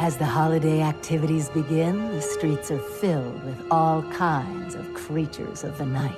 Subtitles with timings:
[0.00, 5.76] As the holiday activities begin, the streets are filled with all kinds of creatures of
[5.76, 6.14] the night.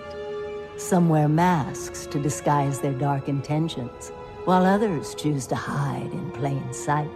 [0.77, 4.11] Some wear masks to disguise their dark intentions,
[4.45, 7.11] while others choose to hide in plain sight.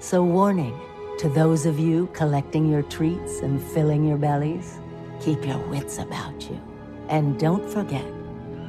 [0.00, 0.76] So, warning
[1.18, 4.80] to those of you collecting your treats and filling your bellies
[5.20, 6.60] keep your wits about you.
[7.08, 8.06] And don't forget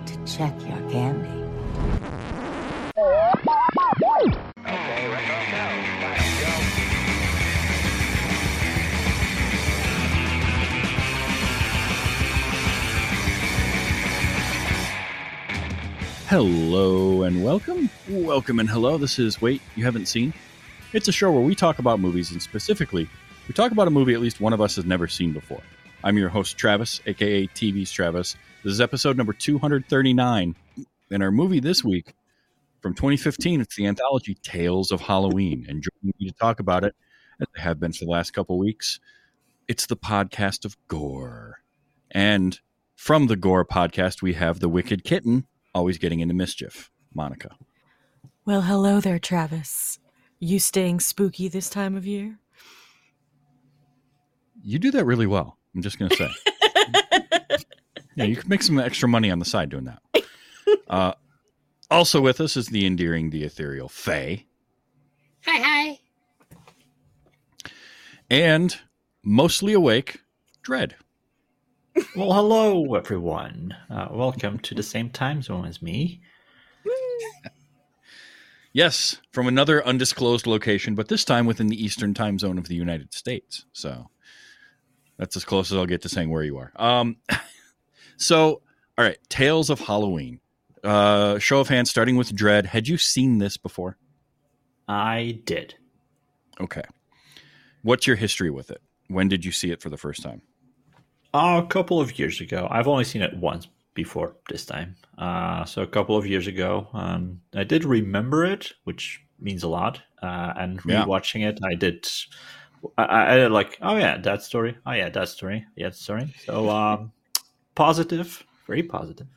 [0.05, 1.39] to check your candy.
[16.29, 17.89] Hello and welcome.
[18.07, 18.99] Welcome and hello.
[18.99, 20.31] This is Wait, You Haven't Seen.
[20.93, 23.09] It's a show where we talk about movies, and specifically,
[23.47, 25.63] we talk about a movie at least one of us has never seen before.
[26.03, 28.35] I'm your host, Travis, aka TV's Travis.
[28.63, 30.55] This is episode number 239.
[31.09, 32.13] And our movie this week
[32.80, 35.66] from 2015, it's the anthology Tales of Halloween.
[35.67, 36.93] And joining me to talk about it,
[37.41, 38.99] as they have been for the last couple weeks,
[39.67, 41.64] it's the podcast of Gore.
[42.11, 42.59] And
[42.95, 46.92] from the Gore podcast, we have the Wicked Kitten, always getting into mischief.
[47.14, 47.56] Monica.
[48.45, 50.00] Well, hello there, Travis.
[50.39, 52.39] You staying spooky this time of year?
[54.64, 55.58] You do that really well.
[55.76, 56.30] I'm just going to say.
[58.16, 60.23] yeah, you could make some extra money on the side doing that.
[60.88, 61.14] Uh,
[61.92, 64.45] also with us is the endearing, the ethereal Fae.
[65.45, 66.00] Hi, hi.
[68.30, 68.78] And
[69.23, 70.22] mostly awake,
[70.61, 70.95] Dread.
[72.16, 73.75] Well, hello, everyone.
[73.89, 76.22] Uh, welcome to the same time zone as me.
[78.72, 82.75] Yes, from another undisclosed location, but this time within the eastern time zone of the
[82.75, 83.66] United States.
[83.73, 84.09] So
[85.17, 86.72] that's as close as I'll get to saying where you are.
[86.75, 87.17] Um,
[88.17, 88.61] so,
[88.97, 90.39] all right, Tales of Halloween.
[90.83, 92.67] Uh, show of hands, starting with Dread.
[92.67, 93.97] Had you seen this before?
[94.88, 95.75] I did.
[96.61, 96.83] Okay.
[97.81, 98.81] What's your history with it?
[99.08, 100.42] When did you see it for the first time?
[101.33, 102.67] A couple of years ago.
[102.69, 104.95] I've only seen it once before this time.
[105.17, 109.67] Uh, so a couple of years ago, um, I did remember it, which means a
[109.67, 110.02] lot.
[110.21, 111.05] Uh, and Yeah.
[111.05, 112.08] rewatching it, I did.
[112.98, 114.77] I, I I did like, oh yeah, that story.
[114.86, 115.65] Oh yeah, that story.
[115.76, 116.33] Yeah, that story.
[116.45, 117.11] So um,
[117.75, 119.27] positive, very positive.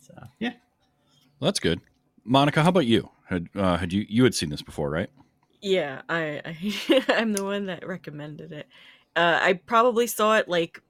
[0.00, 0.54] So yeah,
[1.40, 1.80] Well, that's good.
[2.24, 3.10] Monica, how about you?
[3.26, 5.10] Had uh, had you you had seen this before, right?
[5.60, 8.68] Yeah, I, I I'm the one that recommended it.
[9.14, 10.82] Uh, I probably saw it like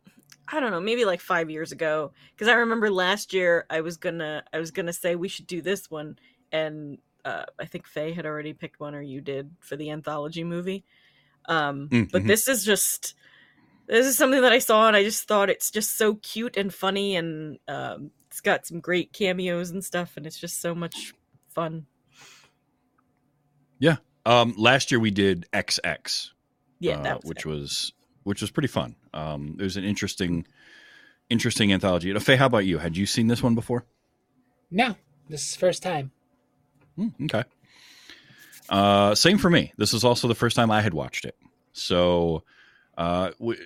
[0.48, 2.12] I don't know, maybe like five years ago.
[2.34, 5.62] Because I remember last year I was gonna I was gonna say we should do
[5.62, 6.18] this one,
[6.50, 10.44] and uh, I think Fae had already picked one, or you did for the anthology
[10.44, 10.84] movie.
[11.46, 12.26] Um, Mm, but mhm.
[12.28, 13.14] this is just
[13.86, 16.72] this is something that I saw, and I just thought it's just so cute and
[16.72, 21.12] funny, and um, it's got some great cameos and stuff, and it's just so much
[21.48, 21.86] fun.
[23.78, 23.96] Yeah.
[24.24, 26.30] Um, last year we did XX,
[26.78, 27.46] Yeah, uh, that was which it.
[27.46, 27.92] was
[28.22, 28.94] which was pretty fun.
[29.14, 30.46] Um, it was an interesting
[31.30, 32.14] interesting anthology.
[32.14, 32.78] Uh, Fae, how about you?
[32.78, 33.84] Had you seen this one before?
[34.70, 34.96] No,
[35.28, 36.10] this is first time.
[36.96, 37.44] Hmm, okay.
[38.68, 39.72] Uh, same for me.
[39.76, 41.36] This is also the first time I had watched it.
[41.72, 42.44] So,
[42.96, 43.60] uh, w-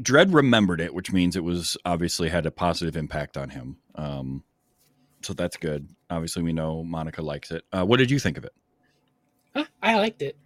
[0.00, 3.76] Dread remembered it, which means it was obviously had a positive impact on him.
[3.94, 4.44] Um,
[5.22, 5.88] so that's good.
[6.08, 7.64] Obviously, we know Monica likes it.
[7.72, 8.52] Uh, what did you think of it?
[9.82, 10.36] I liked it.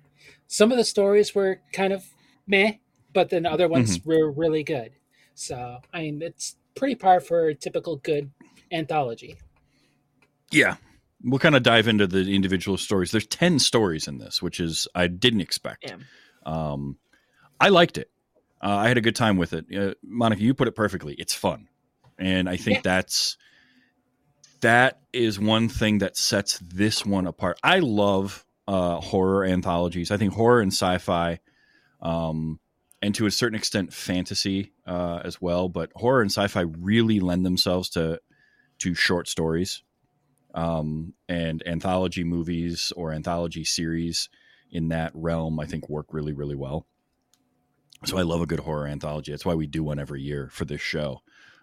[0.47, 2.05] Some of the stories were kind of
[2.47, 2.75] meh,
[3.15, 4.93] but then the other ones were really good.
[5.35, 8.31] So, I mean, it's pretty par for a typical good
[8.71, 9.37] anthology.
[10.51, 10.77] Yeah.
[11.23, 13.11] We'll kind of dive into the individual stories.
[13.11, 15.85] There's 10 stories in this, which is, I didn't expect.
[15.89, 15.97] Yeah.
[16.45, 16.99] Um,
[17.59, 18.11] I liked it.
[18.63, 19.65] Uh, I had a good time with it.
[19.75, 21.15] Uh, Monica, you put it perfectly.
[21.15, 21.69] It's fun.
[22.19, 22.83] And I think Yeah.
[22.85, 23.37] that's,
[24.61, 27.59] that is one thing that sets this one apart.
[27.63, 30.11] I love uh, horror anthologies.
[30.11, 31.41] I think horror and sci-fi,
[32.01, 32.59] um,
[33.05, 35.69] and to a certain extent fantasy uh, as well.
[35.69, 38.19] But horror and sci-fi really lend themselves to
[38.79, 39.83] to short stories,
[40.55, 44.31] um, and anthology movies or anthology series
[44.71, 45.61] in that realm.
[45.61, 46.87] I think work really really well.
[48.07, 49.33] So I love a good horror anthology.
[49.33, 51.21] That's why we do one every year for this show.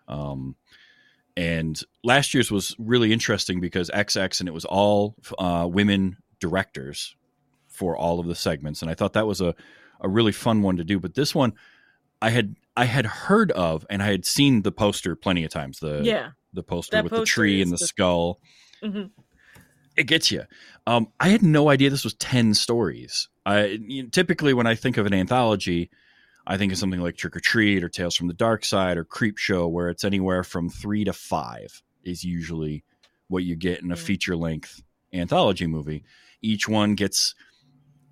[0.07, 0.55] Um,
[1.35, 7.15] and last year's was really interesting because XX and it was all uh, women directors
[7.67, 9.55] for all of the segments, and I thought that was a
[10.01, 10.99] a really fun one to do.
[10.99, 11.53] But this one,
[12.21, 15.79] I had I had heard of and I had seen the poster plenty of times.
[15.79, 16.31] The yeah.
[16.53, 18.39] the poster That with the tree and the the- skull.
[18.83, 19.03] hmm
[19.97, 20.43] It gets you.
[20.87, 23.29] Um, I had no idea this was ten stories.
[23.45, 25.89] I you know, typically when I think of an anthology,
[26.47, 29.69] I think of something like Trick or Treat or Tales from the Darkside or Creepshow,
[29.69, 32.83] where it's anywhere from three to five is usually
[33.27, 33.99] what you get in a Mm.
[33.99, 34.81] feature length
[35.13, 36.03] anthology movie.
[36.41, 37.35] Each one gets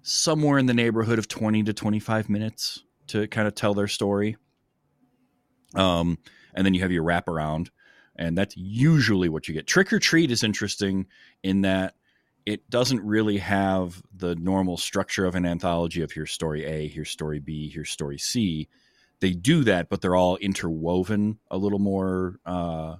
[0.02, 4.38] somewhere in the neighborhood of 20 to 25 minutes to kind of tell their story.
[5.76, 6.18] Um,
[6.54, 7.70] and then you have your wraparound,
[8.16, 9.68] and that's usually what you get.
[9.68, 11.08] Trick or Treat is interesting
[11.44, 11.96] in that
[12.46, 17.10] it doesn't really have the normal structure of an anthology of here's story A, here's
[17.10, 18.68] story B, here's story C.
[19.20, 22.40] They do that, but they're all interwoven a little more.
[22.46, 22.96] Uh,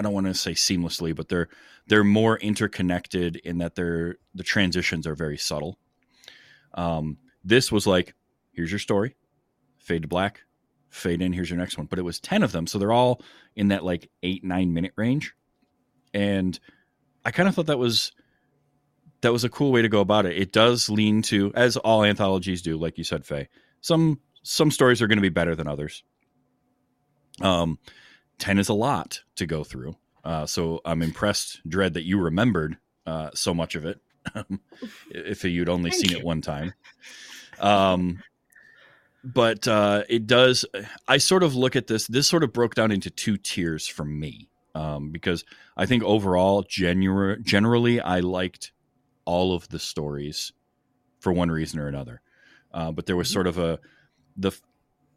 [0.00, 1.50] I don't want to say seamlessly, but they're
[1.86, 5.78] they're more interconnected in that they're the transitions are very subtle.
[6.72, 8.14] Um, this was like,
[8.50, 9.14] here's your story,
[9.76, 10.40] fade to black,
[10.88, 11.86] fade in, here's your next one.
[11.86, 13.20] But it was ten of them, so they're all
[13.54, 15.34] in that like eight nine minute range,
[16.14, 16.58] and
[17.26, 18.12] I kind of thought that was
[19.20, 20.38] that was a cool way to go about it.
[20.38, 23.48] It does lean to, as all anthologies do, like you said, Fae.
[23.82, 26.04] Some some stories are going to be better than others.
[27.42, 27.78] Um,
[28.40, 32.76] ten is a lot to go through, uh, so I'm impressed, Dread, that you remembered
[33.06, 34.00] uh, so much of it.
[35.10, 36.18] if you'd only Thank seen you.
[36.18, 36.74] it one time,
[37.60, 38.22] um,
[39.22, 40.64] but uh, it does.
[41.06, 42.06] I sort of look at this.
[42.06, 45.44] This sort of broke down into two tiers for me um, because
[45.76, 48.72] I think overall, genu- generally, I liked
[49.24, 50.52] all of the stories
[51.20, 52.20] for one reason or another.
[52.72, 53.78] Uh, but there was sort of a
[54.36, 54.52] the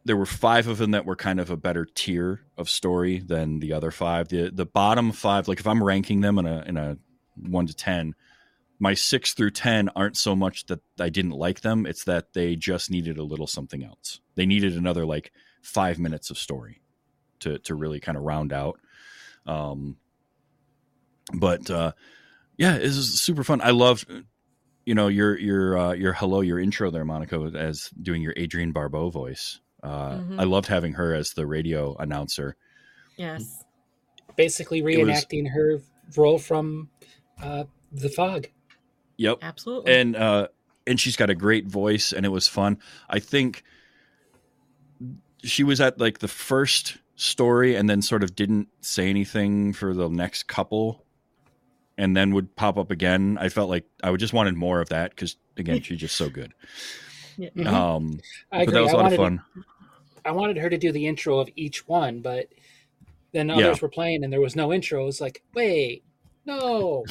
[0.05, 3.59] there were five of them that were kind of a better tier of story than
[3.59, 4.29] the other five.
[4.29, 6.97] The the bottom five, like if I'm ranking them in a in a
[7.35, 8.15] one to ten,
[8.79, 11.85] my six through ten aren't so much that I didn't like them.
[11.85, 14.19] It's that they just needed a little something else.
[14.35, 16.81] They needed another like five minutes of story
[17.39, 18.79] to to really kind of round out.
[19.45, 19.97] Um,
[21.33, 21.93] but uh,
[22.57, 23.61] yeah, it was super fun.
[23.61, 24.11] I loved,
[24.85, 28.73] you know, your your uh, your hello, your intro there, Monica, as doing your Adrienne
[28.73, 29.59] Barbeau voice.
[29.83, 30.39] Uh, Mhm.
[30.39, 32.55] I loved having her as the radio announcer.
[33.17, 33.63] Yes.
[34.37, 35.81] Basically was- reenacting her
[36.15, 36.89] role from
[37.41, 38.47] uh, The Fog.
[39.17, 39.93] Yep, Absolutely.
[39.93, 40.47] and uh,
[40.87, 42.79] and she's got a great voice, and it was fun.
[43.09, 43.63] I think
[45.43, 49.93] she was at like the first story, and then sort of didn't say anything for
[49.93, 51.05] the next couple,
[51.97, 53.37] and then would pop up again.
[53.39, 56.29] I felt like I would just wanted more of that because again, she's just so
[56.29, 56.53] good.
[57.35, 57.49] Yeah.
[57.55, 57.65] Mhm.
[57.65, 58.19] Um,
[58.51, 58.73] I but agree.
[58.75, 59.63] that was I a lot of wanted, fun.
[60.25, 62.47] I wanted her to do the intro of each one, but
[63.31, 63.55] then Yeah.
[63.55, 65.03] others were playing and there was no intro.
[65.03, 66.03] It was like, wait,
[66.45, 67.05] no,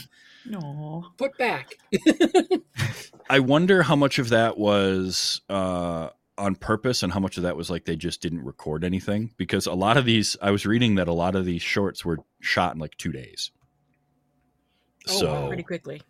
[0.46, 1.06] No.
[1.16, 1.74] put back.
[3.30, 7.56] I wonder how much of that was uh, on purpose and how much of that
[7.56, 10.96] was like they just didn't record anything because a lot of these I was reading
[10.96, 13.50] that a lot of these shorts were shot in like two days.
[15.08, 15.48] Oh, so wow.
[15.48, 16.02] Pretty quickly.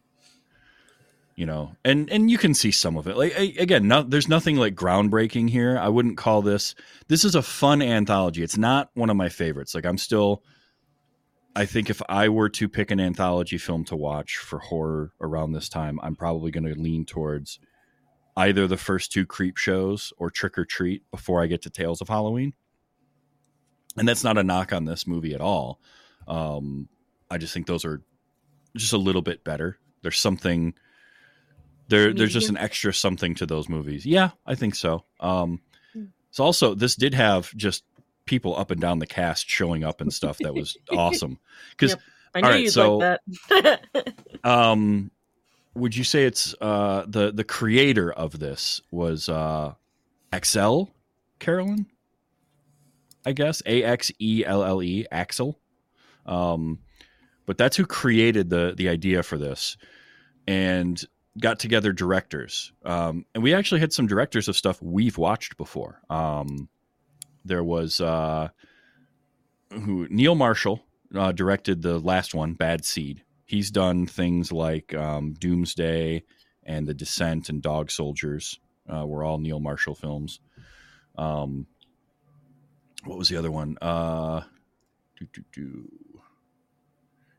[1.34, 3.16] You know, and and you can see some of it.
[3.16, 5.78] Like again, there's nothing like groundbreaking here.
[5.78, 6.74] I wouldn't call this.
[7.08, 8.42] This is a fun anthology.
[8.42, 9.74] It's not one of my favorites.
[9.74, 10.42] Like I'm still.
[11.54, 15.52] I think if I were to pick an anthology film to watch for horror around
[15.52, 17.58] this time, I'm probably going to lean towards
[18.36, 22.08] either the first two Creepshows or Trick or Treat before I get to Tales of
[22.08, 22.54] Halloween.
[23.98, 25.78] And that's not a knock on this movie at all.
[26.26, 26.88] Um,
[27.30, 28.00] I just think those are
[28.76, 29.78] just a little bit better.
[30.02, 30.74] There's something
[31.92, 32.12] there.
[32.12, 34.04] There's just an extra something to those movies.
[34.04, 35.04] Yeah, I think so.
[35.20, 35.60] Um,
[35.92, 36.04] Hmm.
[36.30, 37.84] so also this did have just
[38.24, 41.38] people up and down the cast showing up and stuff that was awesome.
[41.70, 42.00] Because Yep.
[42.34, 43.18] I knew All right, you'd so- like
[43.50, 44.14] that.
[44.44, 45.10] um,
[45.74, 49.74] would you say it's uh, the the creator of this was uh,
[50.32, 50.88] Axelle
[51.38, 51.86] Carolyn?
[53.24, 55.54] I guess A X E L L E Axelle.
[56.26, 56.78] Um,
[57.46, 59.76] but that's who created the the idea for this,
[60.46, 61.02] and
[61.40, 62.72] got together directors.
[62.84, 66.00] Um, and we actually had some directors of stuff we've watched before.
[66.10, 66.68] Um,
[67.44, 68.48] there was uh,
[69.70, 70.84] who Neil Marshall
[71.14, 73.22] uh, directed the last one, Bad Seed.
[73.44, 76.24] He's done things like um, Doomsday
[76.64, 78.58] and The Descent and Dog Soldiers.
[78.92, 80.40] Uh, were all Neil Marshall films.
[81.16, 81.66] Um,
[83.04, 83.78] what was the other one?
[83.80, 84.42] Uh,
[85.18, 85.88] doo, doo, doo.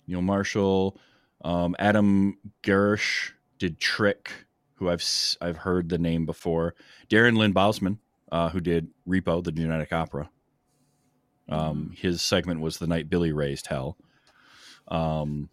[0.07, 0.97] Neil Marshall,
[1.43, 3.31] um, Adam Gierasch
[3.63, 4.29] did Trick,
[4.75, 5.01] who I've
[5.39, 6.75] I've heard the name before.
[7.09, 7.97] Darren Lynn Bousman,
[8.29, 10.29] uh, who did Repo, the Genetic Opera.
[11.47, 13.95] Um, his segment was the night Billy raised hell.
[14.89, 15.49] Um,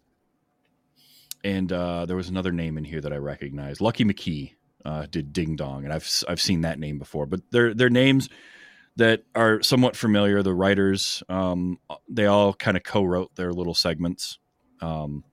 [1.41, 3.79] and uh, there was another name in here that I recognized.
[3.79, 7.25] Lucky McKee uh, did Ding Dong, and I've I've seen that name before.
[7.25, 8.27] But they're they're names
[8.97, 10.43] that are somewhat familiar.
[10.43, 14.37] The writers, um, they all kind of co-wrote their little segments,
[14.81, 15.23] um,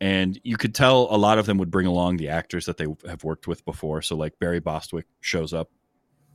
[0.00, 2.86] and you could tell a lot of them would bring along the actors that they
[3.06, 4.02] have worked with before.
[4.02, 5.70] So like Barry Bostwick shows up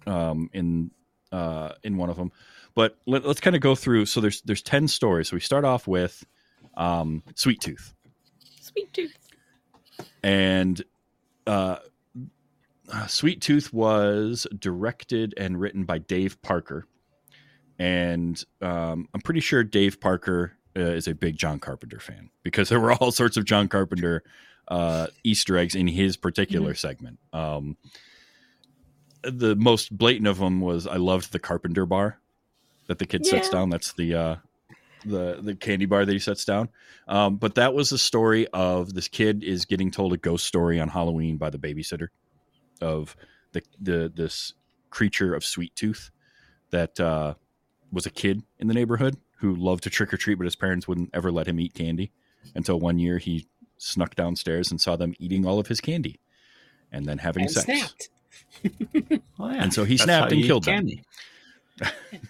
[0.06, 0.92] um, in
[1.32, 2.32] uh, in one of them.
[2.76, 4.06] But let, us kind of go through.
[4.06, 5.30] So there's there's ten stories.
[5.30, 6.24] So we start off with
[6.76, 7.94] um, Sweet Tooth,
[8.60, 9.18] Sweet tooth.
[10.24, 10.84] and
[11.48, 11.78] uh,
[12.92, 16.86] uh, Sweet Tooth was directed and written by Dave Parker,
[17.80, 22.70] and um, I'm pretty sure Dave Parker uh, is a big John Carpenter fan because
[22.70, 24.24] there were all sorts of John Carpenter
[24.68, 27.20] uh, Easter eggs in his particular segment.
[27.32, 27.78] Um,
[29.24, 32.20] the most blatant of them was I loved the Carpenter bar
[32.88, 33.70] that the kid sets down.
[33.70, 34.36] That's the uh,
[35.06, 36.70] the the candy bar that he sets down.
[37.08, 40.80] Um, but that was the story of this kid is getting told a ghost story
[40.80, 42.08] on Halloween by the babysitter
[42.82, 43.16] of
[43.54, 44.54] the the this
[44.90, 46.12] creature of Sweet Tooth
[46.72, 47.36] that uh,
[47.92, 50.88] was a kid in the neighborhood who loved to trick or treat, but his parents
[50.88, 52.12] wouldn't ever let him eat candy
[52.56, 53.46] until one year he
[53.78, 56.18] snuck downstairs and saw them eating all of his candy
[56.94, 57.66] and then having and sex.
[57.66, 58.10] snapped.
[59.40, 59.62] Oh, yeah.
[59.64, 60.76] And so he That's snapped and you eat killed them.
[60.76, 61.04] candy.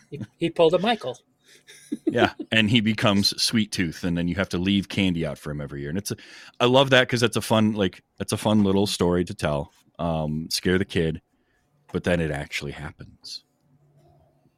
[0.10, 1.20] He, he pulled a Michael.
[2.08, 5.52] yeah and he becomes sweet tooth and then you have to leave candy out for
[5.52, 6.16] him every year and it's a,
[6.60, 9.72] i love that because that's a fun like that's a fun little story to tell
[10.00, 11.22] um scare the kid
[11.94, 13.44] but then it actually happens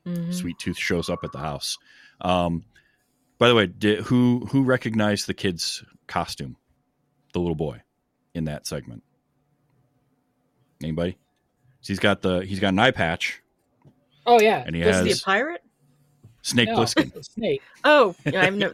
[0.08, 0.34] Mhm.
[0.34, 1.78] sweet tooth shows up at the house
[2.22, 2.64] um
[3.38, 6.56] by the way did, who who recognized the kid's costume
[7.34, 7.82] the little boy
[8.34, 9.04] in that segment
[10.82, 11.18] anybody
[11.82, 13.42] so he's got the he's got an eye patch
[14.28, 15.62] Oh yeah, and he Was he a has pirate?
[16.42, 17.12] snake no, Plissken.
[17.36, 17.62] Snake.
[17.84, 18.74] Oh, yeah, I've no,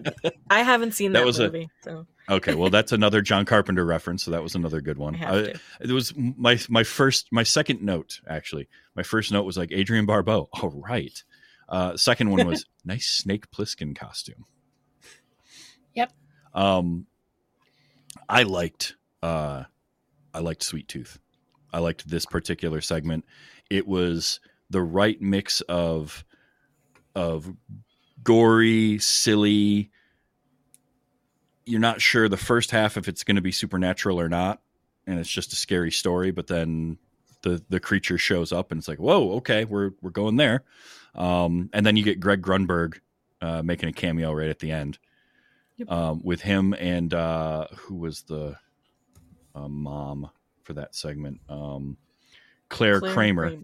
[0.49, 3.83] I haven't seen That that, was a- movie, so Okay, well, that's another John Carpenter
[3.85, 5.13] reference, so that was another good one.
[5.15, 8.69] have I- it was my my first my second note actually.
[8.95, 10.47] My first note was like Adrienne Barbeau.
[10.61, 11.21] All right.
[11.71, 14.45] Uh, second one was nice Snake Plissken costume.
[15.95, 16.11] Yep.
[16.53, 17.07] Um,
[18.27, 19.63] I liked uh,
[20.33, 21.17] I liked Sweet Tooth.
[21.71, 23.25] I liked this particular segment.
[23.69, 26.25] It was the right mix of
[27.15, 27.51] of
[28.21, 29.91] gory, silly.
[31.65, 34.61] You're not sure the first half if it's going to be supernatural or not,
[35.07, 36.31] and it's just a scary story.
[36.31, 36.97] But then
[37.43, 40.63] the the creature shows up, and it's like, whoa, okay, we're we're going there.
[41.15, 42.99] Um, and then you get Greg Grunberg
[43.41, 44.97] uh, making a cameo right at the end
[45.77, 45.91] Yep.
[45.91, 48.55] um, with him and uh, who was the
[49.55, 50.29] uh, mom
[50.63, 51.41] for that segment?
[51.49, 51.97] Um,
[52.69, 53.63] Claire, Claire Kramer Kramer.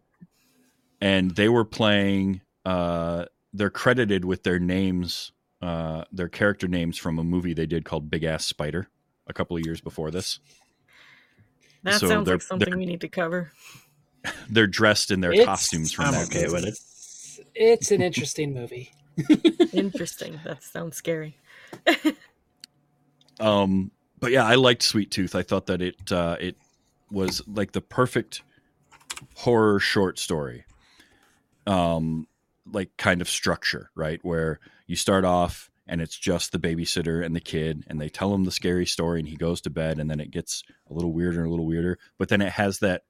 [1.00, 3.24] and they were playing uh
[3.54, 8.10] they're credited with their names uh their character names from a movie they did called
[8.12, 8.90] big ass spider
[9.28, 10.40] a couple of years before this
[11.84, 13.54] That So sounds like something we need to cover.
[14.50, 16.54] they're dressed in their It's- costumes from I'm that okay movie.
[16.54, 16.78] with it.
[17.38, 18.92] It's, it's an interesting movie.
[19.74, 20.40] Interesting.
[20.46, 21.38] that sounds scary.
[23.40, 26.56] um but yeah i liked sweet tooth i thought that it uh it
[27.12, 28.42] was like the perfect
[29.36, 30.66] horror short story
[31.66, 32.26] um
[32.72, 37.36] like kind of structure right where you start off and it's just the babysitter and
[37.36, 40.10] the kid and they tell him the scary story and he goes to bed and
[40.10, 43.04] then it gets a little weirder and a little weirder but then it has that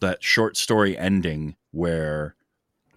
[0.00, 2.34] that short story ending where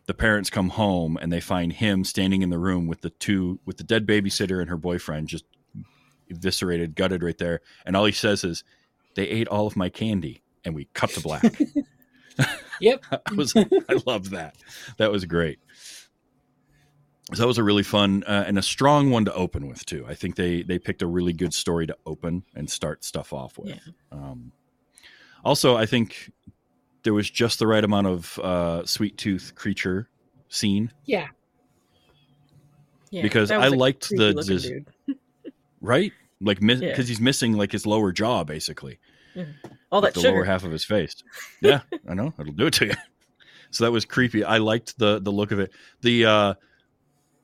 [0.10, 3.60] the parents come home and they find him standing in the room with the two
[3.64, 5.46] with the dead babysitter and her boyfriend just
[6.32, 8.64] eviscerated gutted right there and all he says is
[9.16, 11.44] they ate all of my candy and we cut to black
[12.82, 13.06] Yep.
[13.12, 13.68] I was I
[14.06, 14.56] loved that.
[14.98, 15.60] That was great.
[17.34, 20.06] So that was a really fun uh, and a strong one to open with too.
[20.08, 23.58] I think they they picked a really good story to open and start stuff off
[23.60, 23.70] with.
[23.70, 23.78] Yeah.
[24.12, 24.52] Um,
[25.46, 26.32] also, I think
[27.04, 30.10] there was just the right amount of uh, sweet tooth creature
[30.50, 31.28] scene, Yeah.
[33.12, 34.84] Yeah, Because I liked the
[35.82, 36.12] right?
[36.42, 37.02] Like because Yeah.
[37.04, 39.00] he's missing like his lower jaw basically.
[39.92, 41.16] all that the lower half of his face.
[41.62, 42.94] Yeah, I know it'll do it to you.
[43.72, 44.44] So that was creepy.
[44.44, 45.72] I liked the the look of it.
[46.02, 46.54] The uh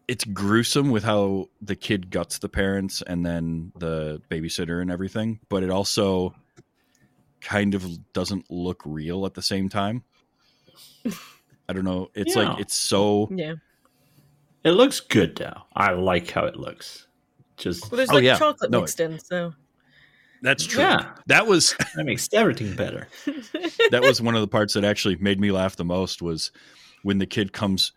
[0.07, 5.39] it's gruesome with how the kid guts the parents and then the babysitter and everything,
[5.49, 6.33] but it also
[7.45, 10.03] kind of doesn't look real at the same time.
[11.69, 12.09] I don't know.
[12.15, 12.49] It's Yeah.
[12.49, 13.53] like it's so Yeah.
[14.63, 15.61] It looks good though.
[15.75, 17.07] I like how it looks.
[17.57, 18.37] Just Well, there's Oh, like yeah.
[18.37, 19.53] chocolate No, mixed in, so
[20.41, 20.81] that's true.
[20.81, 23.07] yeah, That was that makes everything better.
[23.91, 26.51] that was one of the parts that actually made me laugh the most was
[27.03, 27.91] when the kid comes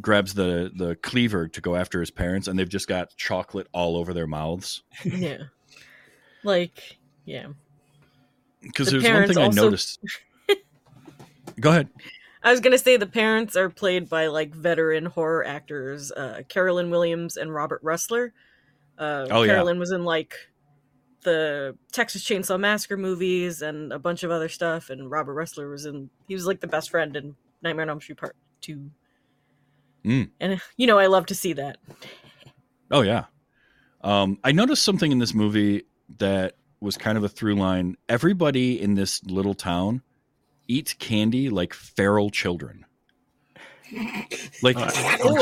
[0.00, 3.96] grabs the the cleaver to go after his parents and they've just got chocolate all
[3.96, 5.44] over their mouths yeah.
[6.44, 7.46] Like, yeah.
[8.60, 10.00] Because The there's one thing i noticed
[11.60, 11.88] go ahead
[12.40, 16.88] I was gonna say the parents are played by like veteran horror actors, uh, Caroline
[16.88, 18.30] Williams and Robert Rusler.
[18.96, 19.54] Uh, Oh, yeah.
[19.54, 20.34] Caroline was in like
[21.22, 25.84] the Texas Chainsaw Massacre movies and a bunch of other stuff, and Robert Rusler was
[25.84, 26.10] in.
[26.28, 28.88] He was like the best friend in Nightmare on Elm Street Part Two.
[30.04, 30.30] Mm.
[30.38, 31.78] And you know, I love to see that.
[32.92, 33.24] oh yeah
[34.02, 35.82] um i noticed something in this movie
[36.18, 37.96] that was kind of a through line.
[38.08, 40.02] Everybody in this little town
[40.68, 42.84] eats candy like feral children.
[44.62, 44.76] Like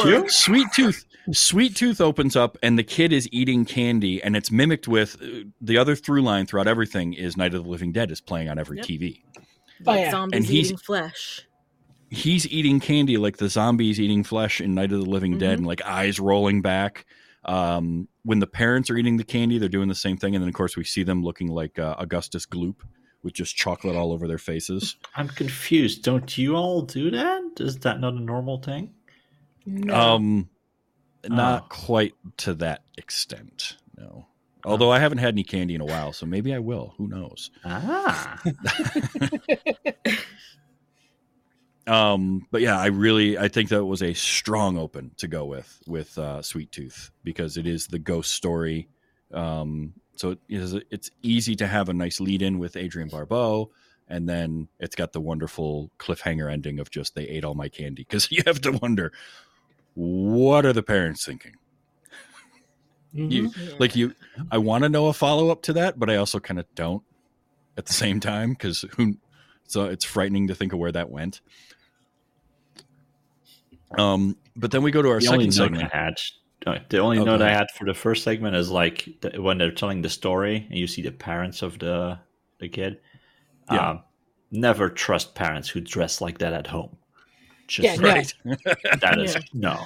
[0.04, 0.28] you?
[0.28, 4.86] Sweet Tooth, Sweet Tooth opens up and the kid is eating candy, and it's mimicked
[4.86, 8.20] with uh, the other through line throughout everything is Night of the Living Dead is
[8.20, 8.86] playing on every Yep.
[8.86, 9.20] TV.
[9.84, 10.10] Like yeah.
[10.12, 11.42] zombies And he's- eating flesh.
[12.08, 15.58] He's eating candy like the zombies eating flesh in Night of the Living Dead, Mhm.
[15.58, 17.04] and like eyes rolling back.
[17.46, 20.48] Um, when the parents are eating the candy, they're doing the same thing, and then
[20.48, 22.76] of course we see them looking like uh, Augustus Gloop
[23.22, 24.96] with just chocolate all over their faces.
[25.14, 26.02] I'm confused.
[26.02, 27.42] Don't you all do that?
[27.60, 28.92] Is that not a normal thing?
[29.64, 29.94] No.
[29.94, 30.48] Um,
[31.28, 31.66] not Oh.
[31.68, 34.26] quite to that extent, no.
[34.64, 36.94] Although I haven't had any candy in a while, so maybe I will.
[36.98, 37.50] Who knows?
[37.64, 38.42] Ah,
[41.86, 45.80] Um, but yeah, I really I think that was a strong open to go with
[45.86, 48.88] with uh, Sweet Tooth because it is the ghost story.
[49.32, 53.70] Um, so it is it's easy to have a nice lead in with Adrienne Barbeau,
[54.08, 58.02] and then it's got the wonderful cliffhanger ending of just they ate all my candy
[58.02, 59.12] because you have to wonder
[59.94, 61.52] what are the parents thinking.
[63.14, 63.30] Mhm.
[63.30, 64.14] You like you,
[64.50, 67.02] I want to know a follow up to that, but I also kind of don't
[67.78, 69.16] at the same time because who.
[69.68, 71.40] So it's frightening to think of where that went.
[73.98, 75.90] Um, but then we go to our the second note segment.
[75.92, 76.14] I had,
[76.66, 79.58] uh, the only go note I had for the first segment is like the, when
[79.58, 82.18] they're telling the story and you see the parents of the
[82.58, 83.00] the kid.
[83.70, 83.90] Yeah.
[83.90, 84.02] Um,
[84.50, 86.96] never trust parents who dress like that at home.
[87.68, 88.08] Just Yeah, no.
[88.08, 88.34] Right.
[89.00, 89.40] that is Yeah.
[89.52, 89.80] no.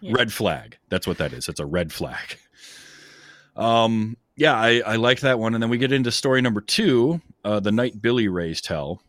[0.00, 0.12] Yeah.
[0.14, 0.76] Red flag.
[0.90, 1.48] That's what that is.
[1.48, 2.38] It's a red flag.
[3.56, 5.54] Um, yeah, I, I like that one.
[5.54, 9.00] And then we get into story number two, uh, the night Billy raised hell.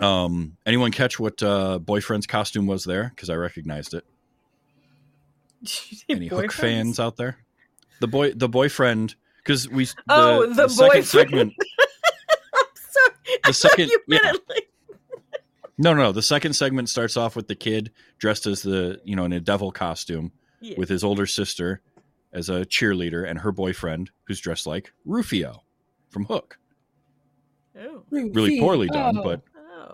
[0.00, 3.10] Um, anyone catch what uh, boyfriend's costume was there?
[3.14, 4.04] Because I recognized it.
[6.08, 7.38] Any Hook fans out there?
[8.00, 9.84] The boy, the boyfriend, because we.
[9.86, 11.54] The, Oh, the second segment.
[12.54, 13.14] I'm sorry.
[13.24, 14.32] The thought second- you yeah.
[14.48, 14.68] like
[15.78, 19.24] No, no, the second segment starts off with the kid dressed as the you know
[19.24, 20.74] in a devil costume yeah.
[20.78, 21.80] with his older sister
[22.32, 25.62] as a cheerleader and her boyfriend who's dressed like Rufio
[26.10, 26.58] from Hook.
[27.80, 28.02] oh.
[28.10, 29.22] Really poorly done, Oh.
[29.22, 29.40] but.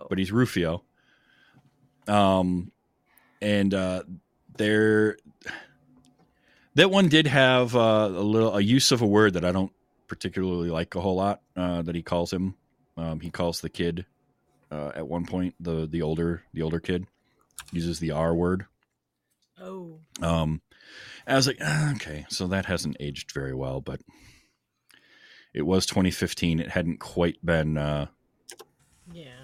[0.09, 0.83] But he's Rufio.
[2.09, 2.73] Um,
[3.41, 4.03] and uh,
[4.57, 5.17] there,
[6.75, 9.73] that one did have uh, a little a use of a word that I don't
[10.09, 11.41] particularly like a whole lot.
[11.57, 12.55] Uh, that he calls him.
[12.97, 14.05] Um, he calls the kid
[14.71, 17.07] uh, at one point the the older the older kid
[17.73, 18.67] uses the R word.
[19.61, 19.99] oh.
[20.21, 20.61] Um,
[21.27, 24.01] I was like, "Ah, okay, so that hasn't aged very well, but
[25.55, 26.59] it was 2015.
[26.61, 28.07] It hadn't quite been uh,
[29.12, 29.41] Yeah.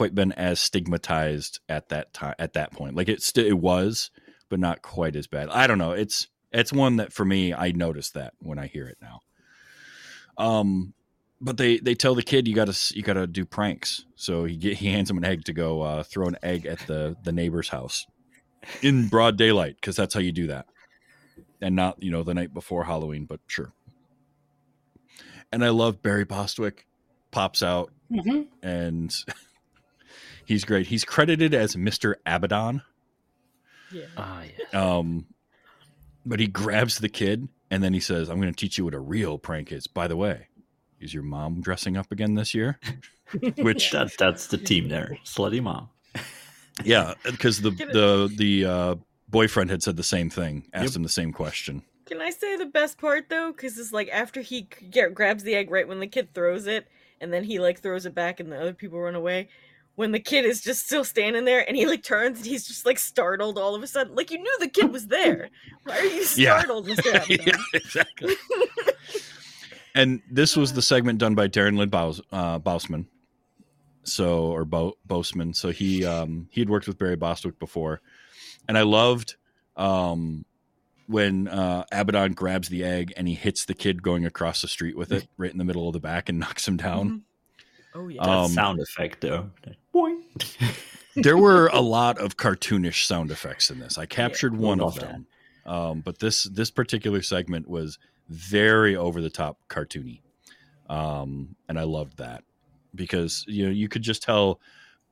[0.00, 2.96] Quite been as stigmatized at that time at that point.
[2.96, 4.10] Like it still it was,
[4.48, 5.50] but not quite as bad.
[5.50, 5.92] I don't know.
[5.92, 9.20] It's it's one that for me I notice that when I hear it now.
[10.38, 10.94] Um,
[11.38, 14.06] but they they tell the kid you got to you got to do pranks.
[14.16, 16.78] So he get, he hands him an egg to go uh, throw an egg at
[16.86, 18.06] the the neighbor's house
[18.80, 20.64] in broad daylight because that's how you do that,
[21.60, 23.26] and not you know the night before Halloween.
[23.26, 23.74] But sure.
[25.52, 26.86] And I love Barry Bostwick
[27.32, 28.46] pops out Mhm.
[28.62, 29.14] and
[30.46, 30.86] he's great.
[30.88, 32.14] He's credited as Mr.
[32.26, 32.82] Abaddon.
[33.92, 34.04] Yeah.
[34.16, 34.96] Ah, yeah.
[34.98, 35.26] Um,
[36.24, 38.94] but he grabs the kid and then he says, I'm going to teach you what
[38.94, 39.86] a real prank is.
[39.86, 40.48] By the way,
[41.00, 42.78] is your mom dressing up again this year?
[43.58, 45.16] Which, That that's the team there.
[45.24, 45.88] Slutty mom.
[46.84, 48.94] yeah, because the, the, the, uh,
[49.28, 50.96] boyfriend had said the same thing, asked Yep.
[50.96, 51.82] him the same question.
[52.06, 53.52] Can I say the best part though?
[53.52, 56.66] Because it's like after he c- get, grabs the egg right when the kid throws
[56.66, 56.88] it,
[57.20, 59.46] and then he like throws it back, and the other people run away.
[60.00, 62.86] When the kid is just still standing there, and he like turns, and he's just
[62.86, 64.14] like startled all of a sudden.
[64.14, 65.50] Like you knew the kid was there.
[65.84, 67.22] Why are you startled, Abaddon?
[67.28, 68.34] yeah, exactly.
[69.94, 73.02] and this was the segment done by Darren Lynn Baus, uh.
[74.04, 75.54] So, or Bo, Boseman.
[75.54, 78.00] So he, um, he had worked with Barry Bostwick before.
[78.68, 79.36] And I loved,
[79.76, 80.46] um,
[81.08, 84.96] when, uh, Abaddon grabs the egg and he hits the kid going across the street
[84.96, 87.24] with it right in the middle of the back and knocks him down.
[87.94, 88.22] Oh yeah.
[88.24, 89.50] That Um, sound effect though.
[89.94, 90.22] Boing.
[91.16, 93.98] there were a lot of cartoonish sound effects in this.
[93.98, 95.12] I captured one of love that.
[95.12, 95.26] them,
[95.66, 97.98] um, but this this particular segment was
[98.28, 100.20] very over the top cartoony,
[100.88, 102.44] um, and I loved that
[102.94, 104.60] because you know you could just tell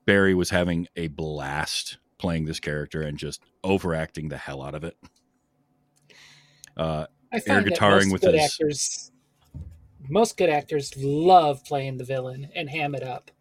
[0.05, 4.83] Barry was having a blast playing this character and just overacting the hell out of
[4.85, 4.95] it.
[6.77, 9.11] Uh, I find that guitaring most with good his- actors,
[10.09, 13.31] most good actors love playing the villain and ham it up.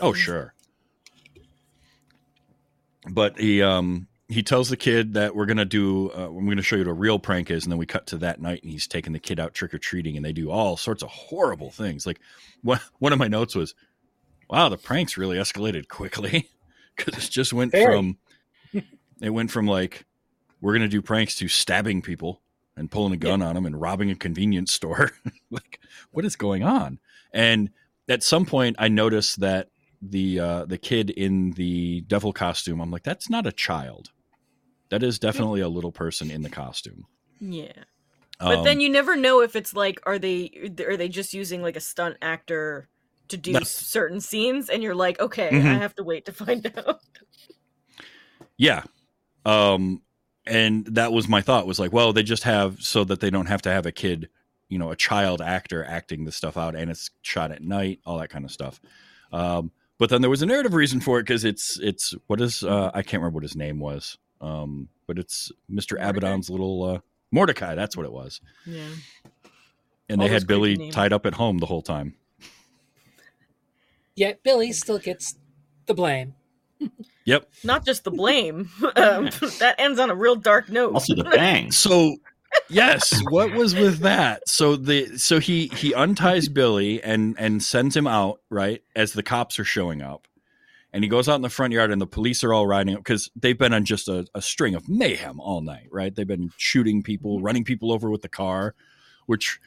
[0.00, 0.54] Oh, sure.
[3.10, 6.76] But he, um, he tells the kid that we're gonna do uh, i'm gonna show
[6.76, 8.86] you what a real prank is and then we cut to that night and he's
[8.86, 12.20] taking the kid out trick-or-treating and they do all sorts of horrible things like
[12.62, 13.74] one, one of my notes was
[14.48, 16.48] wow the pranks really escalated quickly
[16.96, 17.96] because it just went Very.
[17.96, 18.18] from
[19.20, 20.04] it went from like
[20.60, 22.42] we're gonna do pranks to stabbing people
[22.78, 25.10] and pulling a gun on them and robbing a convenience store
[25.50, 25.80] like
[26.12, 26.98] what is going on
[27.32, 27.70] and
[28.08, 29.68] at some point i noticed that
[30.00, 34.10] the uh the kid in the devil costume i'm like that's not a child
[34.90, 37.06] that is definitely a little person in the costume
[37.40, 37.72] Yeah.
[38.40, 41.60] But Um, then you never know if it's like are they are they just using
[41.60, 42.88] like a stunt actor
[43.28, 45.66] to do certain scenes and you're like, okay, Mhm.
[45.66, 47.00] I have to wait to find out.
[48.56, 48.84] Yeah.
[49.44, 50.02] Um
[50.48, 53.46] and that was my thought was like, well, they just have so that they don't
[53.46, 54.28] have to have a kid,
[54.68, 58.18] you know, a child actor acting this stuff out and it's shot at night, all
[58.18, 58.80] that kind of stuff.
[59.32, 62.62] Um but then there was a narrative reason for it because it's it's what is
[62.62, 64.18] uh I can't remember what his name was.
[64.40, 65.92] Um but it's Mr.
[65.98, 66.08] Mordecai?
[66.08, 66.98] Abaddon's little uh
[67.30, 68.40] Mordecai, that's what it was.
[68.66, 68.82] Yeah.
[70.08, 70.94] And All they had Billy names.
[70.94, 72.14] tied up at home the whole time.
[74.16, 75.36] Yet Billy still gets
[75.86, 76.34] the blame.
[77.28, 77.46] Yep.
[77.64, 78.70] Not just the blame.
[78.96, 79.24] um,
[79.58, 80.94] that ends on a real dark note.
[80.94, 81.70] Also the bang.
[81.70, 82.16] So
[82.68, 84.48] yes, what was with that?
[84.48, 89.22] So the so he he unties Billy and and sends him out right as the
[89.22, 90.26] cops are showing up,
[90.92, 93.00] and he goes out in the front yard and the police are all riding up
[93.00, 95.88] because they've been on just a, a string of mayhem all night.
[95.92, 96.14] Right?
[96.14, 98.74] They've been shooting people, running people over with the car,
[99.26, 99.60] which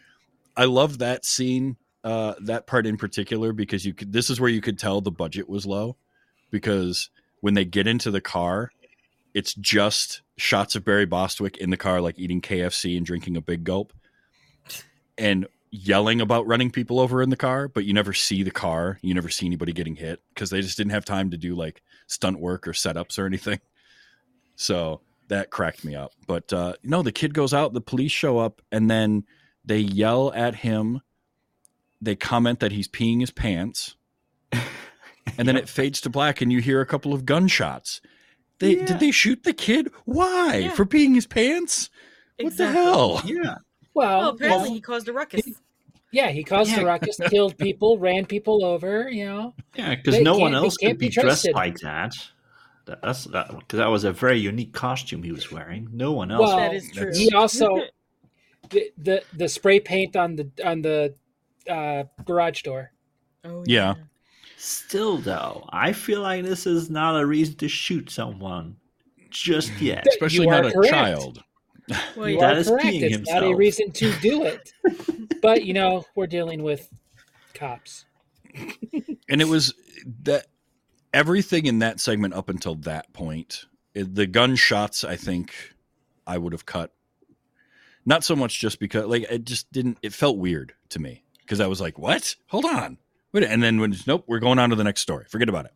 [0.58, 1.78] I love that scene.
[2.04, 5.12] Uh, that part in particular because you could this is where you could tell the
[5.12, 5.95] budget was low
[6.52, 7.10] because
[7.40, 8.72] when they get into the car
[9.34, 13.42] it's just shots of Barry Bostwick in the car, like eating KFC and drinking a
[13.42, 13.94] big gulp,
[15.18, 17.68] and yelling about running people over in the car.
[17.68, 19.00] But you never see the car.
[19.02, 21.82] You never see anybody getting hit because they just didn't have time to do like
[22.08, 23.60] stunt work or setups or anything.
[24.58, 26.12] So that cracked me up.
[26.28, 27.74] But uh, no, the kid goes out.
[27.74, 29.24] The police show up, and then
[29.66, 31.02] they yell at him.
[32.00, 33.96] They comment that he's peeing his pants.
[35.38, 38.02] And then it fades to black, and you hear a couple of gunshots.
[38.60, 38.86] They Yeah.
[38.86, 39.92] did they shoot the kid?
[40.06, 40.70] Why Yeah.
[40.72, 41.90] for peeing his pants?
[42.40, 43.22] What the hell?
[43.26, 43.56] Yeah.
[43.94, 45.42] Well, Well, apparently well, he caused a ruckus.
[46.12, 46.82] yeah, he caused Yeah.
[46.82, 49.10] a ruckus, killed people, ran people over.
[49.10, 52.14] You know, Yeah, because no one else can't could be be dressed like that.
[52.86, 55.88] That- That's that because that was a very unique costume he was wearing.
[55.92, 56.42] No one else.
[56.48, 57.12] Well, that is true.
[57.14, 57.82] he also
[58.70, 61.14] the, the the spray paint on the on the
[61.70, 62.92] uh, garage door.
[63.46, 63.96] oh, Yeah.
[64.63, 68.76] Still, though, I feel like this is not a reason to shoot someone
[69.32, 70.06] just yet.
[70.08, 70.93] Especially not are a correct.
[70.93, 71.43] child.
[72.15, 72.39] Well, you.
[72.39, 72.86] That are correct.
[72.86, 74.71] peeing It's not a reason to do it.
[75.41, 76.88] but you know, we're dealing with
[77.56, 78.06] cops.
[79.28, 79.74] And it was
[80.26, 80.45] that
[81.12, 85.56] everything in that segment up until that point, it, the gunshots, I think
[86.28, 86.93] I would have cut.
[88.06, 91.60] Not so much just because, like, it just didn't, it felt weird to me because
[91.60, 92.36] I was like, what?
[92.50, 93.00] Hold on.
[93.34, 95.26] Wait, and then when, nope, we're going on to the next story.
[95.30, 95.72] Forget about it.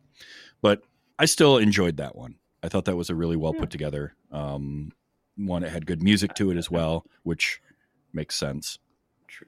[0.60, 0.82] But
[1.18, 2.36] I still enjoyed that one.
[2.62, 4.92] I thought that was a really well put together um,
[5.36, 5.62] one.
[5.62, 7.60] It had good music to it as well, which
[8.12, 8.78] makes sense.
[9.28, 9.46] True.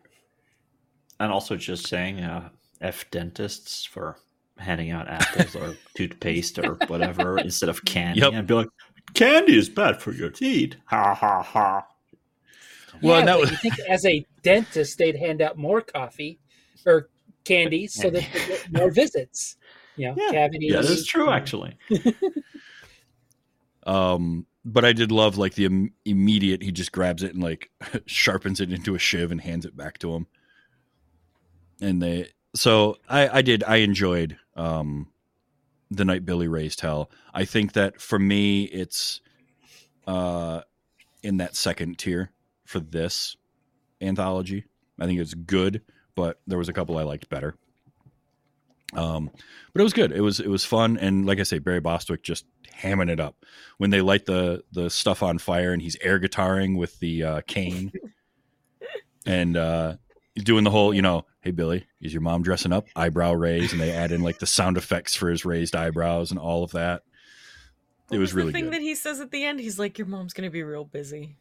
[1.19, 4.17] And also just saying uh, F dentists for
[4.59, 8.21] handing out apples or toothpaste or whatever instead of candy.
[8.21, 8.33] Yep.
[8.35, 8.69] And be like,
[9.15, 10.77] candy is bad for your teeth.
[10.87, 11.87] Ha ha ha.
[13.03, 16.39] Well, yeah, and that was- you think as a dentist they'd hand out more coffee
[16.87, 17.09] or
[17.49, 19.57] candy so that they get more visits.
[19.97, 20.31] You know, Yeah.
[20.31, 20.73] cavities.
[20.73, 21.77] Yeah, that's true, actually.
[23.87, 26.63] Um, but I did love like the Im- immediate.
[26.63, 27.71] He just grabs it and like
[28.07, 30.27] sharpens it into a shiv and hands it back to him.
[31.81, 35.09] And they, so I, I did, I enjoyed um,
[35.91, 37.11] the night Billy raised hell.
[37.33, 39.21] I think that for me, it's
[40.07, 40.63] uh,
[41.23, 42.31] in that second tier
[42.67, 43.37] for this
[44.03, 44.65] anthology.
[45.01, 45.81] I think it's good,
[46.19, 47.55] but there was a couple I liked better.
[48.93, 49.31] Um,
[49.73, 50.11] but it was good.
[50.11, 52.45] It was it was fun, and like I say, Barry Bostwick just
[52.77, 53.37] hamming it up
[53.77, 57.41] when they light the the stuff on fire, and he's air guitaring with the uh,
[57.47, 57.93] cane,
[59.27, 59.95] and uh,
[60.35, 62.87] doing the whole, you know, hey Billy, is your mom dressing up?
[62.97, 66.41] Eyebrow raise, and they add in like the sound effects for his raised eyebrows and
[66.41, 67.03] all of that.
[68.09, 68.73] What it was, the really thing good.
[68.73, 69.61] that he says at the end.
[69.61, 71.37] He's like, "Your mom's gonna be real busy."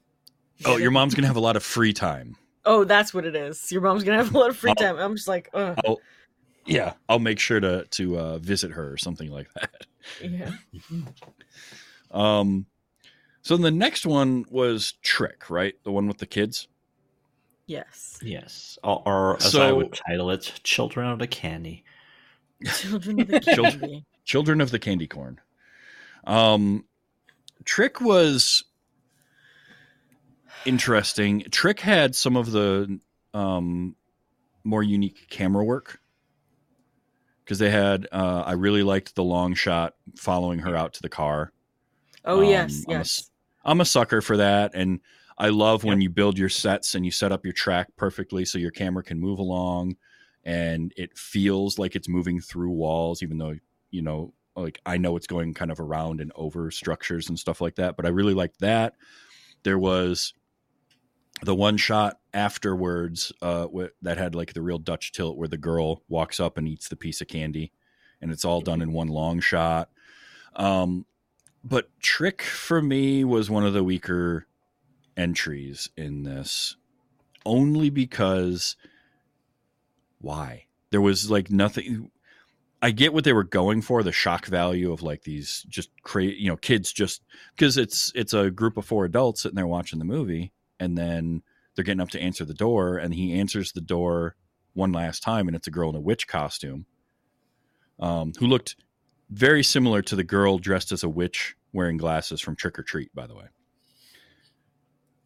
[0.66, 2.36] oh, your mom's gonna have a lot of free time.
[2.67, 3.71] Oh, that's what it is.
[3.71, 4.82] Your mom's gonna have a lot of free Oh.
[4.82, 4.97] time.
[4.97, 5.80] I'm just like, Ugh.
[5.86, 5.99] I'll,
[6.65, 9.86] yeah, I'll make sure to to uh, visit her or something like that.
[10.21, 10.51] yeah.
[12.12, 12.65] Um,
[13.41, 15.75] so the next one was Trick, right?
[15.84, 16.67] The one with the kids.
[17.65, 18.17] Yes.
[18.21, 18.77] Yes.
[18.84, 21.84] Or, or as I would title it, Children of the Candy.
[22.65, 24.06] Children of the Children- candy.
[24.23, 25.39] Children of the Candy Corn.
[26.25, 26.86] Um,
[27.65, 28.63] Trick was
[30.67, 31.43] interesting.
[31.51, 32.99] Trick had some of the
[33.34, 33.95] um,
[34.63, 35.99] more unique camera work
[37.43, 38.08] because they had.
[38.12, 41.51] Uh, I really liked the long shot following her out to the car.
[42.25, 43.32] Oh Um, yes, I'm a yes.
[43.63, 44.99] I'm a sucker for that, and
[45.38, 48.58] I love when you build your sets and you set up your track perfectly so
[48.58, 49.95] your camera can move along,
[50.43, 53.56] and it feels like it's moving through walls, even though
[53.91, 57.62] you know, like I know it's going kind of around and over structures and stuff
[57.62, 57.95] like that.
[57.95, 58.95] But I really liked that.
[59.63, 60.34] There was
[61.41, 63.67] the one shot afterwards uh,
[64.02, 66.95] that had like the real Dutch tilt where the girl walks up and eats the
[66.95, 67.71] piece of candy,
[68.21, 69.89] and it's all done in one long shot.
[70.56, 71.06] Um,
[71.63, 74.47] but Trick for me was one of the weaker
[75.15, 76.76] entries in this,
[77.45, 78.76] only because
[80.19, 80.65] why?
[80.89, 82.12] There was like nothing.
[82.82, 86.38] I get what they were going for the shock value of like these just create
[86.38, 87.23] you know kids just
[87.56, 91.42] because it's it's a group of four adults sitting there watching the movie and then
[91.76, 94.36] they're getting up to answer the door and he answers the door
[94.74, 96.86] one last time and it's a girl in a witch costume
[98.00, 98.76] um, who looked
[99.30, 103.13] very similar to the girl dressed as a witch wearing glasses from Trick or Treat,
[103.13, 103.46] by the way.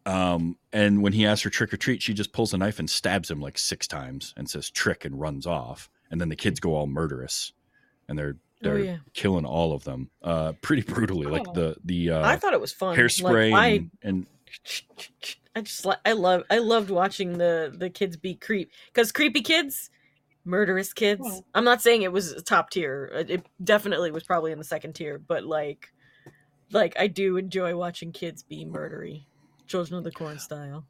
[0.04, 2.90] Um, and when he asks for trick or treat, she just pulls a knife and
[2.90, 5.88] stabs him like six times and says trick and runs off.
[6.10, 7.52] And then the kids go all murderous
[8.08, 8.96] and they're Oh they're yeah.
[9.12, 11.26] killing all of them uh pretty brutally.
[11.26, 11.52] Like Oh.
[11.52, 12.96] the the uh I thought it was fun.
[12.96, 14.26] hairspray Like, and, and
[15.54, 19.12] I, I just li- I love I loved watching the the kids be creep because
[19.12, 19.90] creepy kids,
[20.44, 21.20] murderous kids.
[21.22, 23.10] Well- I'm not saying it was top tier.
[23.14, 25.92] It it definitely was probably in the second tier, but like,
[26.70, 29.24] like I do enjoy watching kids be murdery,
[29.66, 30.86] Children of the Corn style.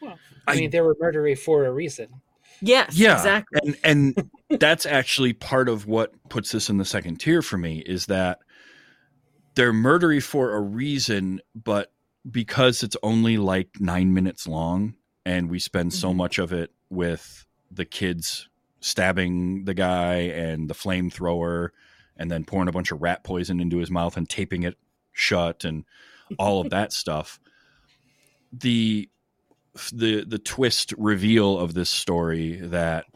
[0.00, 2.08] Well, I, I- mean, they were murdery for a reason.
[2.60, 3.60] Yes, yeah exactly.
[3.82, 7.78] and and that's actually part of what puts this in the second tier for me
[7.78, 8.38] is that
[9.56, 11.92] they're murdery for a reason but
[12.30, 14.94] because it's only like nine minutes long
[15.26, 16.16] and we spend so Mhm.
[16.16, 18.48] much of it with the kids
[18.80, 21.70] stabbing the guy and the flamethrower
[22.16, 24.76] and then pouring a bunch of rat poison into his mouth and taping it
[25.12, 25.84] shut and
[26.38, 27.40] all of that stuff
[28.52, 29.08] the
[29.92, 33.06] the the twist reveal of this story that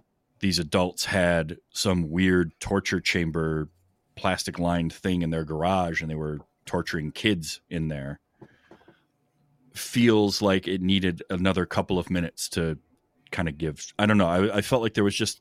[0.40, 3.68] these adults had some weird torture chamber
[4.16, 8.18] plastic lined thing in their garage and they were torturing kids in there
[9.78, 12.78] feels like it needed another couple of minutes to
[13.30, 15.40] kind of give i don't know I, I felt like there was just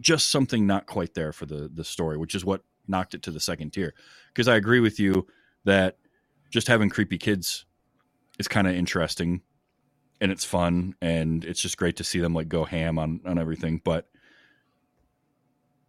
[0.00, 3.30] just something not quite there for the the story which is what knocked it to
[3.30, 3.94] the second tier
[4.32, 5.26] because i agree with you
[5.64, 5.96] that
[6.50, 7.64] just having creepy kids
[8.38, 9.40] is kind of interesting
[10.20, 13.38] and it's fun and it's just great to see them like go ham on on
[13.38, 14.08] everything but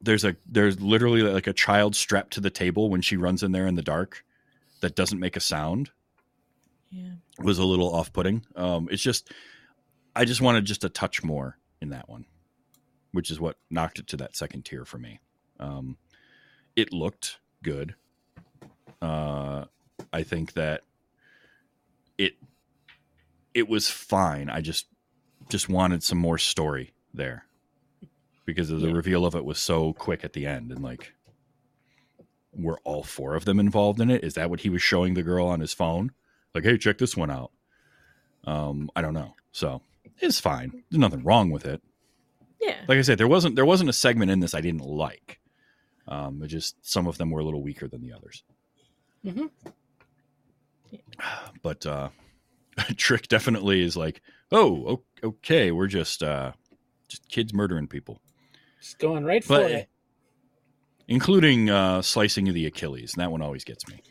[0.01, 3.51] there's a there's literally like a child strapped to the table when she runs in
[3.51, 4.23] there in the dark
[4.81, 5.91] that doesn't make a sound
[6.89, 7.15] Yeah.
[7.39, 8.45] Was a little off-putting.
[8.55, 9.31] Um it's just
[10.15, 12.25] i just wanted just a touch more in that one
[13.11, 15.19] which is what knocked it to that second tier for me.
[15.59, 15.97] Um
[16.75, 17.95] it looked good.
[19.01, 19.65] Uh
[20.13, 20.81] i think that
[22.17, 22.33] it
[23.53, 24.49] it was fine.
[24.49, 24.87] I just
[25.49, 27.45] just wanted some more story there
[28.45, 28.93] because of the Yeah.
[28.93, 31.13] reveal of it was so quick at the end and like
[32.53, 34.23] were all four of them involved in it?
[34.23, 36.11] Is that what he was showing the girl on his phone
[36.53, 37.51] like hey check this one out.
[38.45, 39.33] Um i don't know.
[39.51, 39.81] So
[40.19, 40.71] it's fine.
[40.89, 41.81] There's nothing wrong with it.
[42.59, 42.77] Yeah.
[42.87, 45.39] like i said there wasn't there wasn't a segment in this i didn't like.
[46.07, 48.43] Um it just some of them were a little weaker than the others.
[49.25, 49.45] Mm-hmm.
[51.61, 52.09] but uh
[52.97, 56.51] trick definitely is like oh okay we're just uh
[57.07, 58.21] just kids murdering people.
[58.81, 59.89] Just going right for but it.
[61.07, 63.13] including uh slicing of the achilles.
[63.13, 64.01] And that one always gets me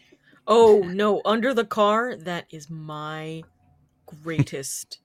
[0.46, 3.42] Oh no, under the car, that is my
[4.06, 5.00] greatest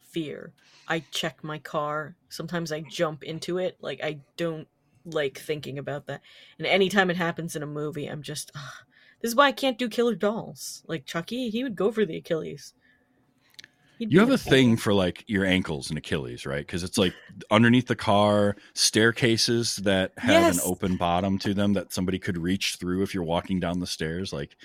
[0.00, 0.52] fear.
[0.88, 2.16] I check my car.
[2.28, 3.76] Sometimes I jump into it.
[3.80, 4.68] Like I don't
[5.04, 6.22] like thinking about that.
[6.58, 8.84] And anytime it happens in a movie, I'm just ugh.
[9.20, 10.82] this is why I can't do killer dolls.
[10.86, 12.74] Like Chucky, he would go for the Achilles.
[13.98, 16.66] He'd You have a thing for like your ankles and Achilles, right?
[16.66, 17.14] Because it's like
[17.50, 20.56] underneath the car, staircases that have Yes.
[20.56, 23.86] an open bottom to them that somebody could reach through if you're walking down the
[23.86, 24.32] stairs.
[24.32, 24.56] Like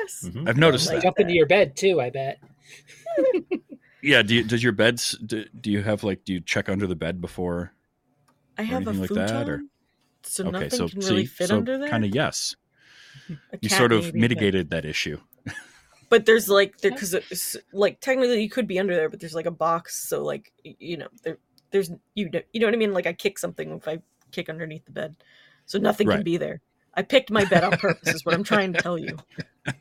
[0.00, 0.24] best.
[0.34, 0.48] Mhm.
[0.48, 1.02] I've noticed Like that.
[1.04, 2.00] Jump into your bed too.
[2.00, 2.38] I bet.
[4.04, 4.22] Yeah.
[4.22, 5.16] Do you, does your beds?
[5.24, 6.24] Do, do you have like?
[6.24, 7.72] Do you check under the bed before?
[8.58, 9.62] I have a anything like futon, that, or-
[10.24, 11.88] so okay, nothing so can really see, fit so under there.
[11.88, 12.56] kind of yes.
[13.60, 15.18] You sort of maybe, but- mitigated that issue.
[16.12, 19.34] But there's like there because it's like technically you could be under there but there's
[19.34, 21.38] like a box so like you know there
[21.70, 23.98] there's you know, you know what i mean like i kick something if i
[24.30, 25.16] kick underneath the bed
[25.64, 26.60] so nothing can be there
[26.94, 29.16] i picked my bed on purpose is what i'm trying to tell you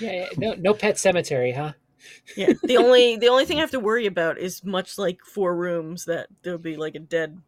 [0.00, 1.72] Yeah, yeah, no, no pet cemetery, huh?
[2.36, 2.52] Yeah.
[2.62, 6.06] The only the only thing I have to worry about is much like four rooms
[6.06, 7.40] that there'll be like a dead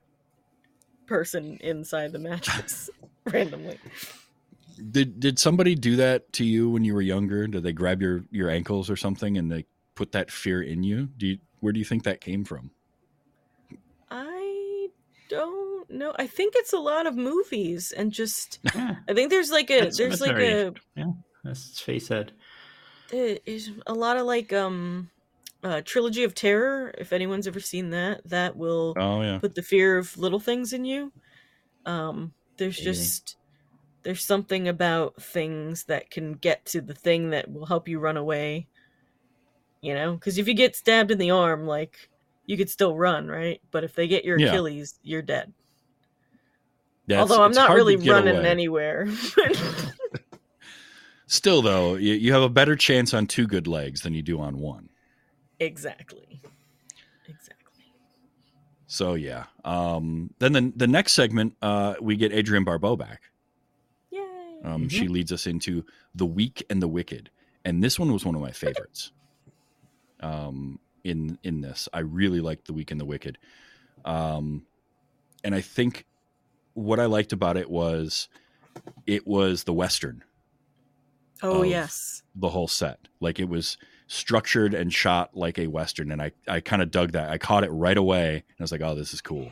[1.06, 2.90] person inside the mattress
[3.24, 3.78] randomly.
[4.90, 7.46] Did did somebody do that to you when you were younger?
[7.46, 11.08] Did they grab your your ankles or something and they put that fear in you?
[11.16, 12.70] Do you, where do you think that came from?
[14.10, 14.88] I
[15.28, 16.14] don't know.
[16.18, 19.80] I think it's a lot of movies and just Yeah, I think there's like a
[19.80, 20.74] Pet there's like Sematary.
[20.74, 21.12] a yeah,
[21.44, 22.32] that's face it.
[23.08, 25.10] there is a lot of like um
[25.62, 29.38] uh trilogy of terror if anyone's ever seen that that will Oh yeah.
[29.38, 31.12] put the fear of little things in you
[31.86, 32.92] um there's Maybe.
[32.92, 33.36] just
[34.02, 38.16] there's something about things that can get to the thing that will help you run
[38.16, 38.66] away
[39.80, 42.08] you know because if you get stabbed in the arm like
[42.46, 44.48] you could still run right but if they get your Yeah.
[44.48, 45.52] achilles you're dead
[47.06, 48.48] Yeah, although i'm not really running away.
[48.48, 49.08] anywhere
[51.26, 54.38] Still though, you, you have a better chance on two good legs than you do
[54.40, 54.90] on one.
[55.58, 56.40] exactly
[57.26, 57.84] exactly
[58.86, 59.44] So yeah.
[59.64, 63.22] Um, then the the next segment, uh, we get Adrienne Barbeau back.
[64.62, 67.30] Um, She leads us into the weak and the wicked,
[67.64, 69.12] and this one was one of my favorites.
[70.20, 73.38] Um, in in this, I really liked the weak and the wicked,
[74.04, 74.64] um,
[75.42, 76.06] and I think
[76.74, 78.28] what I liked about it was
[79.06, 80.22] it was the western,
[81.42, 83.08] oh yes the whole set.
[83.20, 87.12] Like it was structured and shot like a western, and I I kind of dug
[87.12, 87.30] that.
[87.30, 89.50] I caught it right away, and I was like, oh, this is cool.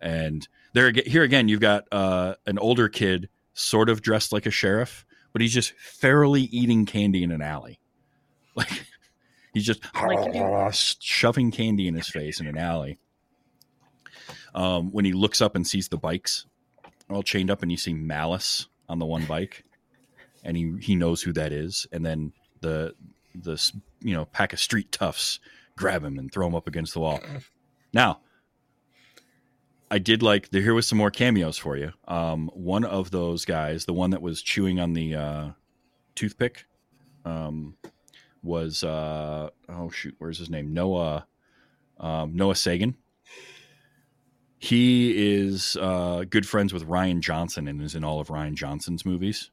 [0.00, 4.50] And there here again, you've got uh, an older kid, sort of dressed like a
[4.50, 7.78] sheriff, but he's just ferally eating candy in an alley.
[8.56, 8.86] Like
[9.52, 12.98] he's just Like- shoving candy in his face in an alley.
[14.54, 16.46] Um, when he looks up and sees the bikes
[17.10, 19.64] all chained up, and you see Malice on the one bike,
[20.44, 22.94] and he he knows who that is, and then the
[23.34, 23.60] the
[24.00, 25.40] you know pack of street toughs
[25.76, 27.18] grab him and throw him up against the wall.
[27.92, 28.20] Now,
[29.90, 31.92] I did like the, here was some more cameos for you.
[32.08, 35.48] Um, one of those guys, the one that was chewing on the uh,
[36.14, 36.66] toothpick,
[37.24, 37.76] um,
[38.42, 40.72] was uh, oh shoot, where's his name?
[40.72, 41.26] Noah
[41.98, 42.94] um, Noah Segan.
[44.58, 49.04] He is uh, good friends with Rian Johnson and is in all of Rian Johnson's
[49.04, 49.50] movies.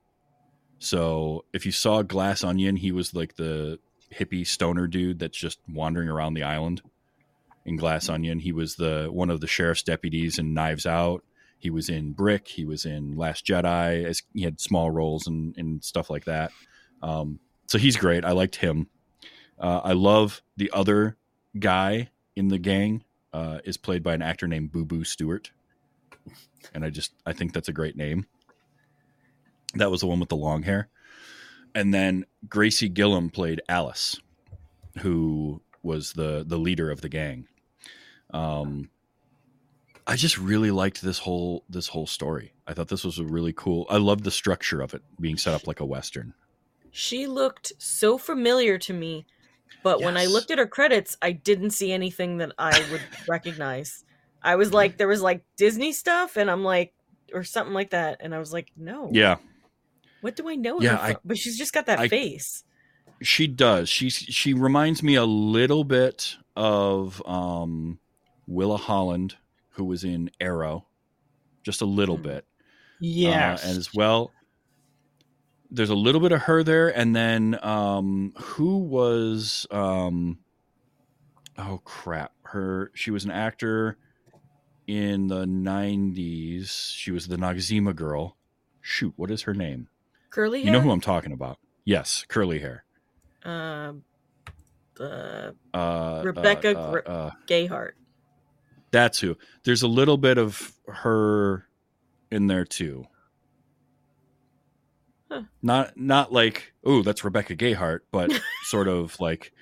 [0.79, 3.79] So if you saw Glass Onion, he was like the
[4.13, 6.81] hippie stoner dude that's just wandering around the island.
[7.65, 11.23] In Glass Onion, he was the one of the sheriff's deputies in Knives Out.
[11.59, 12.47] He was in Brick.
[12.47, 14.03] He was in Last Jedi.
[14.03, 16.51] As he had small roles and and stuff like that.
[17.03, 18.25] Um, so he's great.
[18.25, 18.87] I liked him.
[19.59, 21.17] Uh, I love the other
[21.57, 23.03] guy in the gang.
[23.33, 25.51] Uh, is played by an actor named Boo Boo Stewart,
[26.73, 28.25] and I just I think that's a great name.
[29.75, 30.89] That was the one with the long hair.
[31.73, 34.19] And then Gracie Gillum played Alice,
[34.99, 37.47] who was the the leader of the gang.
[38.33, 38.89] Um,
[40.07, 42.53] I just really liked this whole this whole story.
[42.67, 43.85] I thought this was a really cool.
[43.89, 46.33] I love the structure of it being set up like a western.
[46.91, 49.25] She looked so familiar to me,
[49.83, 54.03] but when I looked at her credits, I didn't see anything that I would recognize.
[54.43, 56.93] I was like, there was like Disney stuff, and I'm like,
[57.33, 59.37] or something like that, and I was like, no, Yeah,
[60.19, 61.15] what do I know Yeah, her I-?
[61.23, 62.63] But she's just got that I- face.
[63.21, 63.87] she does.
[63.87, 67.99] She she reminds me a little bit of um,
[68.51, 69.35] Willa Holland,
[69.71, 70.87] who was in Arrow,
[71.63, 72.23] just a little Hmm.
[72.23, 72.45] bit.
[72.99, 73.63] Yes.
[73.63, 74.31] uh, and as well
[75.73, 80.39] there's a little bit of her there and then um who was um
[81.57, 83.97] oh crap her she was an actor
[84.85, 88.35] in the 90s she was the Noxzema girl
[88.81, 89.87] shoot what is her name
[90.29, 90.65] Curly hair.
[90.65, 92.83] you know who i'm talking about yes curly hair
[93.43, 94.03] Um,
[94.95, 97.31] the uh Rebecca uh, uh,
[98.91, 99.37] that's who.
[99.63, 101.67] There's a little bit of her
[102.31, 103.05] in there too.
[105.29, 105.43] Huh.
[105.61, 108.29] not not like oh that's rebecca gayheart but
[108.63, 109.53] sort of like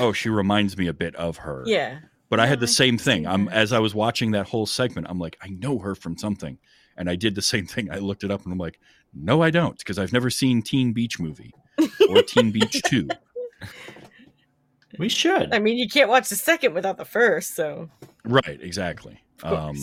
[0.00, 1.62] oh she reminds me a bit of her.
[1.66, 1.98] Yeah.
[2.30, 3.26] but i had the I same thing.
[3.26, 6.56] I'm as i was watching that whole segment i'm like i know her from something.
[6.96, 7.90] And i did the same thing.
[7.90, 8.80] I looked it up and i'm like
[9.12, 11.52] no i don't because i've never seen teen beach movie
[12.08, 13.08] or teen beach 2
[14.98, 15.52] We should.
[15.52, 17.90] I mean, you can't watch the second without the first, so
[18.24, 19.76] right exactly um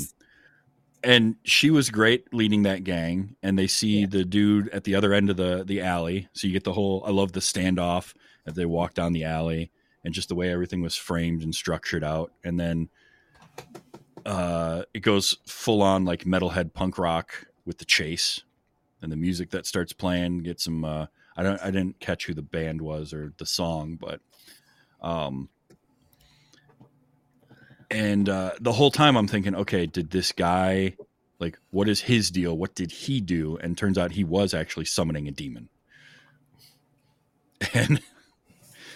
[1.03, 4.05] and she was great leading that gang and they see Yeah.
[4.07, 7.03] the dude at the other end of the the alley so you get the whole
[7.05, 8.13] i love the standoff
[8.45, 9.71] as they walk down the alley
[10.03, 12.89] and just the way everything was framed and structured out and then
[14.25, 18.41] uh it goes full on like metalhead punk rock with the chase
[19.01, 21.05] and the music that starts playing get some uh
[21.37, 24.19] I don't I didn't catch who the band was or the song, but
[25.01, 25.47] um
[27.91, 30.95] and uh the whole time I'm thinking, okay, did this guy
[31.39, 32.57] like what is his deal?
[32.57, 33.57] What did he do?
[33.57, 35.69] And turns out he was actually summoning a demon.
[37.73, 38.01] And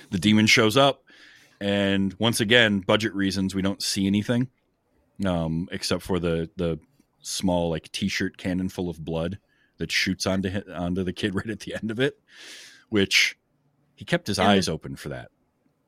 [0.09, 1.05] the demon shows up
[1.59, 4.49] and once again, budget reasons, we don't see anything.
[5.25, 6.77] Um, except for the the
[7.21, 9.39] small like t-shirt cannon full of blood
[9.77, 12.19] that shoots onto onto the kid right at the end of it,
[12.89, 13.37] which
[13.95, 15.31] he kept his And eyes open for that.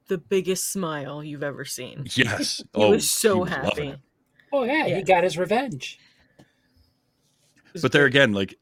[0.07, 2.05] The biggest smile you've ever seen.
[2.15, 2.63] Yes.
[2.75, 3.87] He was so loving happy.
[3.89, 3.99] it.
[4.53, 4.97] Oh yeah, Yeah.
[4.97, 5.99] he got his revenge.
[7.81, 8.55] But there again, like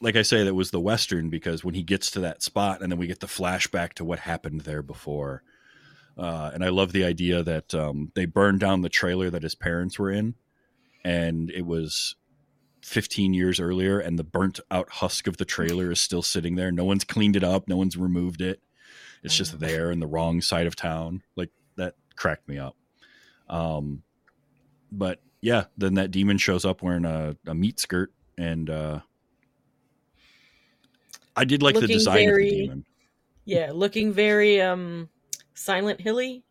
[0.00, 2.92] like I say, that was the western because when he gets to that spot, and
[2.92, 5.42] then we get the flashback to what happened there before.
[6.18, 9.54] Uh, and I love the idea that um, they burned down the trailer that his
[9.54, 10.34] parents were in,
[11.04, 12.14] and it was
[12.82, 16.70] 15 years earlier, and the burnt out husk of the trailer is still sitting there.
[16.70, 18.60] No one's cleaned it up, no one's removed it.
[19.26, 21.22] It's just there in the wrong side of town.
[21.36, 22.76] Like that cracked me up.
[23.50, 24.02] Um,
[24.90, 29.00] but yeah, then that demon shows up wearing a, a meat skirt, and uh,
[31.34, 32.84] I did like the design very- of the demon.
[33.44, 35.08] Yeah, looking very um
[35.54, 36.42] Silent Hilly.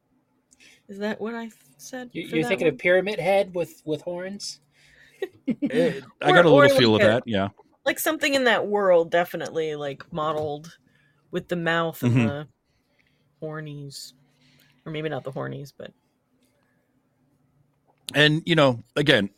[0.87, 2.09] Is that what I said?
[2.13, 2.73] you, you're thinking one?
[2.73, 4.59] of Pyramid Head with with horns.
[5.47, 7.23] Eh, I Or- got a little feel like of a- that.
[7.25, 7.49] Yeah,
[7.85, 10.77] like something in that world, definitely like modeled
[11.31, 12.27] with the mouth and Mhm.
[12.27, 12.47] the
[13.45, 14.13] hornies,
[14.85, 15.91] or maybe not the hornies, but
[18.13, 19.29] and you know, again,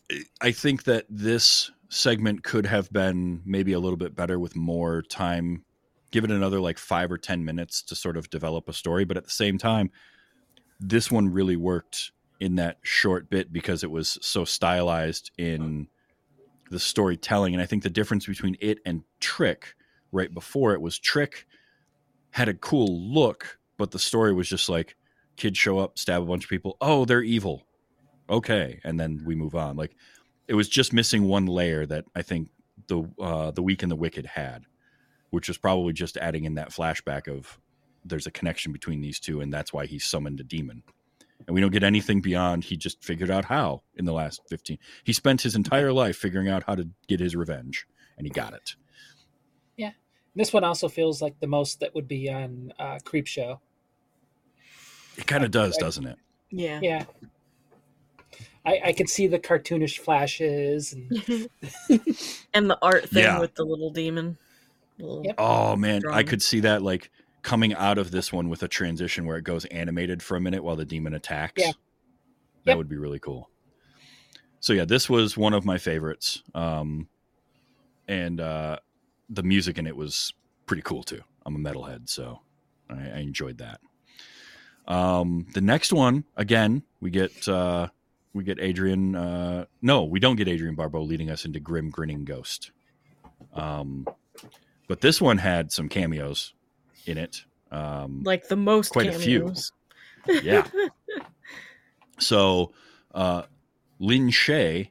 [0.42, 5.02] I think that this segment could have been maybe a little bit better with more
[5.02, 5.64] time.
[6.12, 9.18] Give it another like five or ten minutes to sort of develop a story, but
[9.18, 9.92] at the same time,
[10.80, 15.88] this one really worked in that short bit because it was so stylized in
[16.70, 17.54] the storytelling.
[17.54, 19.76] And I think the difference between it and Trick
[20.12, 21.46] right before it was Trick
[22.32, 24.96] had a cool look, but the story was just like
[25.36, 26.78] kids show up, stab a bunch of people.
[26.82, 27.64] Oh, they're evil.
[28.30, 29.78] Okay, and then we move on.
[29.78, 29.96] Like
[30.48, 32.50] it was just missing one layer that I think
[32.88, 34.66] the uh, the Weak and the Wicked had,
[35.30, 37.60] which was probably just adding in that flashback of
[38.04, 40.84] there's a connection between these two, and that's why he summoned a demon.
[41.46, 44.78] And we don't get anything beyond he just figured out how in the last 15.
[45.04, 47.86] He spent his entire life figuring out how to get his revenge,
[48.18, 48.76] and he got it.
[49.76, 49.92] Yeah.
[50.36, 53.60] This one also feels like the most that would be on uh, Creepshow.
[55.18, 56.18] It kind of does, I- doesn't it?
[56.52, 56.80] yeah.
[56.82, 57.06] Yeah.
[58.66, 61.10] I, I could see the cartoonish flashes and
[62.54, 63.40] and the art thing Yeah.
[63.40, 64.38] with the little demon.
[65.00, 65.36] Little- Yep.
[65.38, 67.10] Oh man, I could see that like
[67.44, 70.64] coming out of this one with a transition where it goes animated for a minute
[70.64, 71.62] while the demon attacks.
[71.62, 71.72] Yeah.
[72.66, 72.78] That Yep.
[72.78, 73.50] would be really cool.
[74.60, 76.44] So yeah, this was one of my favorites.
[76.54, 77.08] Um
[78.08, 78.80] and uh
[79.30, 80.34] the music in it was
[80.66, 81.22] pretty cool too.
[81.46, 82.42] I'm a metalhead, so
[82.90, 83.80] I, I enjoyed that.
[84.88, 87.88] Um the next one, again, we get uh
[88.34, 92.24] we get Adrienne uh no, we don't get Adrienne Barbeau leading us into Grim Grinning
[92.26, 92.72] Ghost.
[93.54, 94.08] Um
[94.88, 96.54] but this one had some cameos
[97.06, 97.44] in it.
[97.72, 99.54] Um, Like the most Quite a few.
[100.42, 100.66] yeah.
[102.20, 102.74] So
[103.14, 103.44] uh,
[104.00, 104.90] Lin Shaye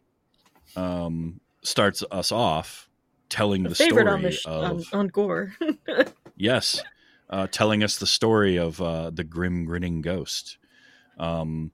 [0.77, 2.89] um, starts us off
[3.29, 5.53] telling A the favorite story on the sh- on, of on Gore.
[6.37, 6.83] yes,
[7.31, 10.59] uh, telling us the story of uh, the grim grinning ghost.
[11.19, 11.73] Um,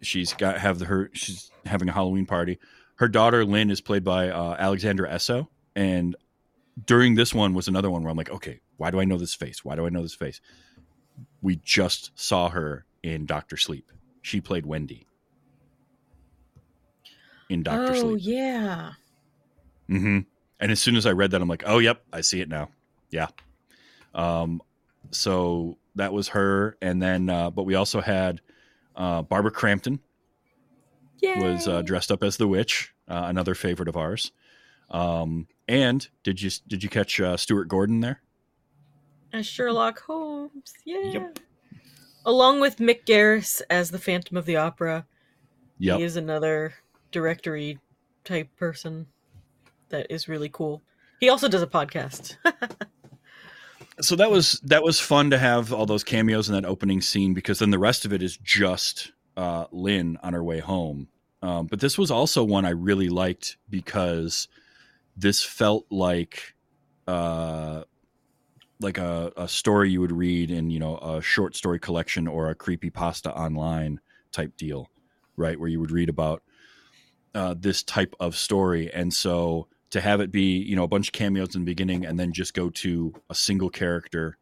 [0.00, 2.58] she's got have the, her she's having a Halloween party.
[2.96, 6.14] Her daughter Lynn is played by uh, Alexandra Essoe, and
[6.86, 9.34] during this one was another one where I'm like, okay, why do I know this
[9.34, 9.64] face?
[9.64, 10.40] Why do I know this face?
[11.42, 13.90] We just saw her in Doctor Sleep.
[14.22, 15.06] She played Wendy
[17.48, 18.12] in Doctor oh Sleep.
[18.12, 18.92] Oh yeah.
[19.88, 20.20] hmm
[20.60, 22.70] And as soon as I read that, I'm like, oh, yep, I see it now.
[23.10, 23.28] Yeah.
[24.14, 24.62] Um,
[25.10, 28.40] so that was her, and then, uh, but we also had
[28.96, 30.00] uh, Barbara Crampton
[31.20, 31.38] Yeah.
[31.40, 34.32] was uh, dressed up as the witch, uh, another favorite of ours.
[34.90, 38.20] Um, and did you did you catch uh, Stuart Gordon there?
[39.32, 40.74] as Sherlock Holmes.
[40.84, 41.04] Yeah.
[41.12, 41.38] Yep.
[42.26, 45.06] Along with Mick Garris as the Phantom of the Opera.
[45.78, 45.98] Yep.
[45.98, 46.74] He is another
[47.12, 47.78] directory
[48.24, 49.06] type person
[49.90, 50.82] that is really cool.
[51.20, 52.36] He also does a podcast.
[54.00, 57.34] so that was that was fun to have all those cameos in that opening scene
[57.34, 61.08] because then the rest of it is just uh, Lynn on her way home.
[61.42, 64.48] Um, but this was also one I really liked because
[65.16, 66.54] this felt like
[67.06, 67.84] uh,
[68.80, 72.50] like a, a story you would read in you know a short story collection or
[72.50, 74.00] a creepy pasta online
[74.32, 74.90] type deal,
[75.36, 75.58] right?
[75.58, 76.42] Where you would read about
[77.34, 81.08] uh, this type of story, and so to have it be you know a bunch
[81.08, 84.36] of cameos in the beginning and then just go to a single character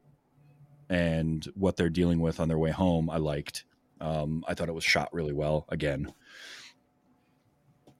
[0.89, 3.65] and what they're dealing with on their way home i liked.
[4.01, 6.13] Um, i thought it was shot really well again.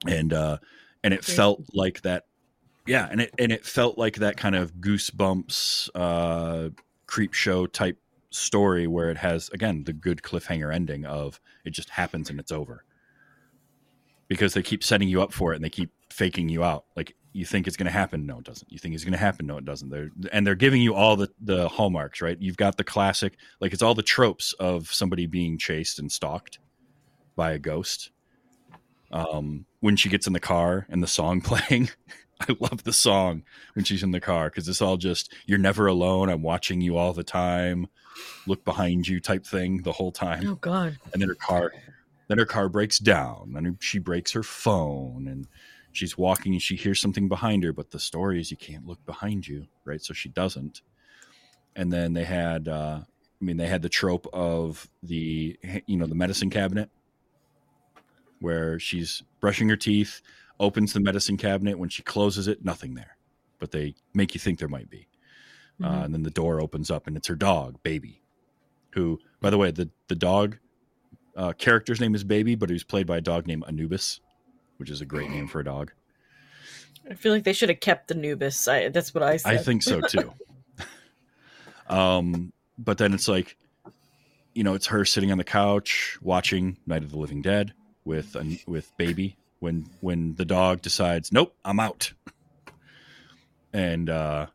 [0.07, 0.57] And uh
[1.03, 2.25] and it felt like that
[2.87, 6.69] yeah and it and it felt like that kind of goosebumps uh
[7.07, 7.97] creepshow type
[8.31, 12.51] story where it has again the good cliffhanger ending of it just happens and it's
[12.51, 12.83] over.
[14.27, 16.85] Because they keep setting you up for it and they keep faking you out.
[16.95, 18.25] Like you think it's going to happen?
[18.25, 18.71] No it doesn't.
[18.71, 19.45] You think it's going to happen?
[19.45, 19.89] No it doesn't.
[19.89, 22.37] They're and they're giving you all the the hallmarks right?
[22.39, 26.59] You've got the classic like it's all the tropes of somebody being chased and stalked
[27.35, 28.11] by a ghost.
[29.11, 31.89] Um when she gets in the car and the song playing
[32.41, 35.87] i love the song when she's in the car because it's all just you're never
[35.87, 36.29] alone.
[36.29, 37.87] I'm watching you all the time.
[38.47, 40.47] Look behind you type thing the whole time.
[40.47, 40.97] Oh God.
[41.13, 41.73] and then her car
[42.27, 45.47] then her car breaks down and she breaks her phone and
[45.91, 49.03] she's walking and she hears something behind her but the story is you can't look
[49.05, 50.01] behind you right?
[50.01, 50.81] So she doesn't.
[51.75, 52.99] And then they had uh
[53.41, 56.89] i mean they had the trope of the you know the medicine cabinet
[58.39, 60.21] where she's brushing her teeth
[60.59, 61.77] opens the medicine cabinet.
[61.77, 63.17] When she closes it nothing there
[63.59, 65.07] but they make you think there might be.
[65.83, 66.05] Uh, Mhm.
[66.05, 68.21] and then the door opens up and it's her dog baby
[68.91, 70.57] who by the way the the dog
[71.37, 74.19] uh, character's name is baby but he was played by a dog named anubis
[74.79, 75.91] which is a great name for a dog
[77.09, 78.67] I feel like they should have kept Anubis.
[78.67, 79.53] I, that's what I said.
[79.53, 80.33] i think so too
[81.87, 83.57] um but then it's like
[84.53, 87.73] you know it's her sitting on the couch watching night of the living dead
[88.05, 92.13] with an with baby when when the dog decides nope i'm out
[93.73, 94.45] and uh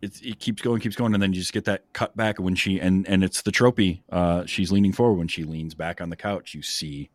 [0.00, 2.54] it, it keeps going keeps going and then you just get that cut back when
[2.54, 6.10] she and and it's the tropey uh she's leaning forward when she leans back on
[6.10, 7.10] the couch you see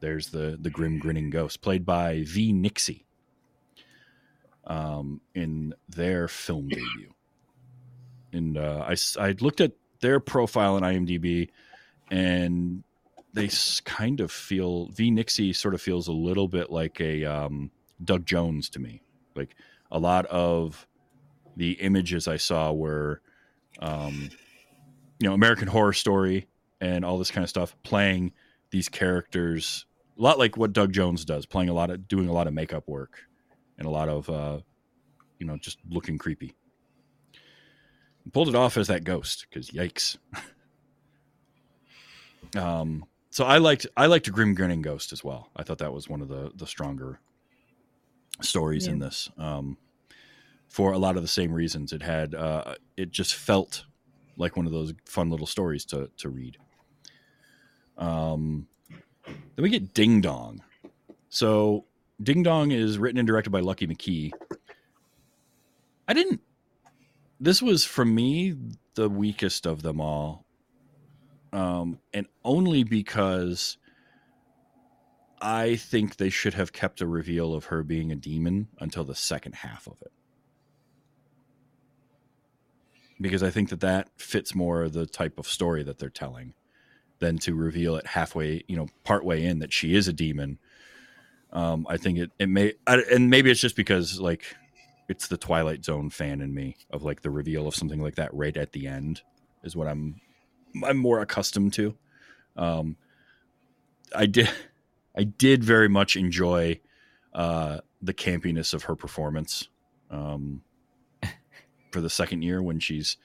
[0.00, 2.52] there's the the grim grinning ghost played by v.
[2.52, 3.06] Nixie
[4.66, 7.14] um in their film debut.
[8.32, 11.50] And uh i i looked at their profile on imdb
[12.10, 12.84] and
[13.34, 13.48] they
[13.84, 15.10] kind of feel v.
[15.10, 17.70] Nixie sort of feels a little bit like a um
[18.02, 19.02] doug jones to me.
[19.34, 19.54] Like
[19.90, 20.86] a lot of
[21.56, 23.20] the images I saw were,
[23.80, 24.30] um,
[25.18, 26.46] you know, American Horror Story
[26.80, 28.32] and all this kind of stuff, playing
[28.70, 29.86] these characters
[30.18, 32.54] a lot like what Doug Jones does, playing a lot of, doing a lot of
[32.54, 33.20] makeup work
[33.78, 34.58] and a lot of, uh,
[35.38, 36.54] you know, just looking creepy.
[38.32, 40.18] Pulled it off as that ghost because yikes.
[42.56, 45.48] um, so I liked I liked a Grim Grinning Ghost as well.
[45.56, 47.20] I thought that was one of the the stronger
[48.42, 49.30] stories in this.
[49.38, 49.78] Um,
[50.68, 51.92] for a lot of the same reasons.
[51.92, 53.84] It had uh, it just felt
[54.36, 56.58] like one of those fun little stories to to read.
[57.96, 58.68] Um,
[59.56, 60.62] then we get Ding Dong.
[61.28, 61.84] So
[62.22, 64.32] Ding Dong is written and directed by Lucky McKee.
[66.06, 66.40] I didn't.
[67.40, 68.56] This was for me
[68.94, 70.44] the weakest of them all,
[71.52, 73.76] um, and only because
[75.40, 79.14] I think they should have kept a reveal of her being a demon until the
[79.14, 80.12] second half of it
[83.20, 86.54] because I think that that fits more the type of story that they're telling
[87.18, 90.58] than to reveal it halfway, you know, partway in that she is a demon.
[91.52, 94.44] Um, I think it it may, I, and maybe it's just because like
[95.08, 98.32] it's the Twilight Zone fan in me of like the reveal of something like that
[98.34, 99.22] right at the end
[99.64, 100.20] is what I'm
[100.84, 101.96] I'm more accustomed to.
[102.56, 102.96] Um,
[104.14, 104.50] I did
[105.16, 106.80] I did very much enjoy
[107.32, 109.68] uh, the campiness of her performance.
[110.10, 110.62] Um,
[111.90, 113.16] for the second year when she's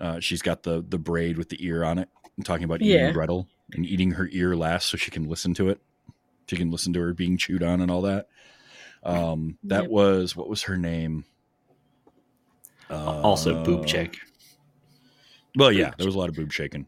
[0.00, 2.96] uh, she's got the the braid with the ear on it and talking about eating
[2.96, 3.10] Yeah.
[3.12, 5.80] Gretel and eating her ear last so she can listen to it.
[6.46, 8.28] She can listen to her being chewed on and all that.
[9.02, 9.90] Um, that Yep.
[9.90, 11.24] was what was her name?
[12.90, 14.14] Uh, also, boob check.
[15.56, 16.86] Well, yeah, there was a lot of boob shaking.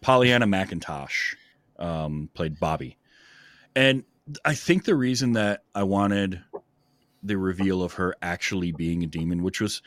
[0.00, 1.36] Pollyanna McIntosh
[1.78, 2.96] um, played Bobby,
[3.76, 4.04] and
[4.44, 6.42] I think the reason that I wanted
[7.22, 9.82] the reveal of her actually being a demon, which was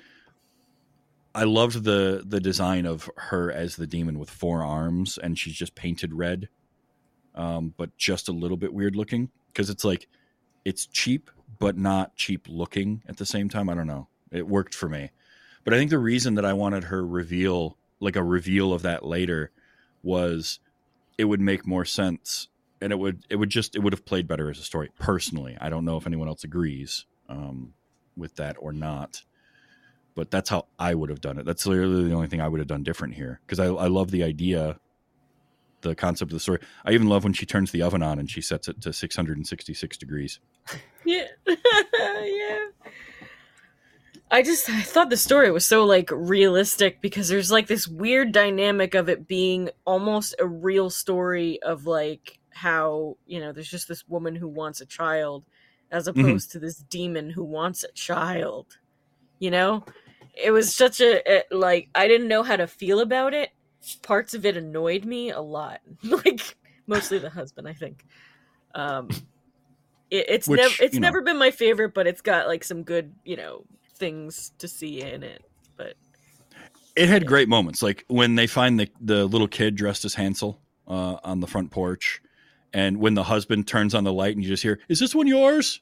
[1.33, 5.55] I loved the the design of her as the demon with four arms, and she's
[5.55, 6.49] just painted red,
[7.35, 10.07] um, but just a little bit weird looking because it's like
[10.65, 13.69] it's cheap but not cheap looking at the same time.
[13.69, 14.07] I don't know.
[14.31, 15.11] It worked for me,
[15.63, 19.05] but I think the reason that I wanted her reveal, like a reveal of that
[19.05, 19.51] later,
[20.03, 20.59] was
[21.17, 22.47] it would make more sense
[22.81, 25.57] and it would it would just it would have played better as a story personally
[25.59, 27.73] i don't know if anyone else agrees um,
[28.17, 29.23] with that or not
[30.19, 32.59] but that's how i would have done it that's literally the only thing i would
[32.59, 34.77] have done different here because I, I love the idea
[35.81, 38.29] the concept of the story i even love when she turns the oven on and
[38.29, 40.39] she sets it to 666 degrees
[41.09, 41.25] Yeah.
[41.47, 42.67] yeah.
[44.31, 48.31] I just I thought the story was so like realistic because there's like this weird
[48.31, 53.87] dynamic of it being almost a real story of like how, you know, there's just
[53.87, 55.45] this woman who wants a child
[55.91, 56.19] as mm-hmm.
[56.19, 58.77] opposed to this demon who wants a child.
[59.39, 59.85] You know?
[60.35, 63.49] It was such a it, like I didn't know how to feel about it.
[64.01, 65.81] Parts of it annoyed me a lot.
[66.03, 66.41] like
[66.87, 68.05] mostly the husband, I think.
[68.75, 69.09] Um
[70.11, 72.63] it, it's Which, never it's you know- never been my favorite, but it's got like
[72.63, 73.63] some good, you know,
[73.95, 75.43] things to see in it.
[75.77, 75.93] But
[76.95, 80.59] It had great moments, like when they find the the little kid dressed as Hansel
[80.87, 82.21] uh, on the front porch,
[82.73, 85.27] and when the husband turns on the light and you just hear, "Is this one
[85.27, 85.81] yours?"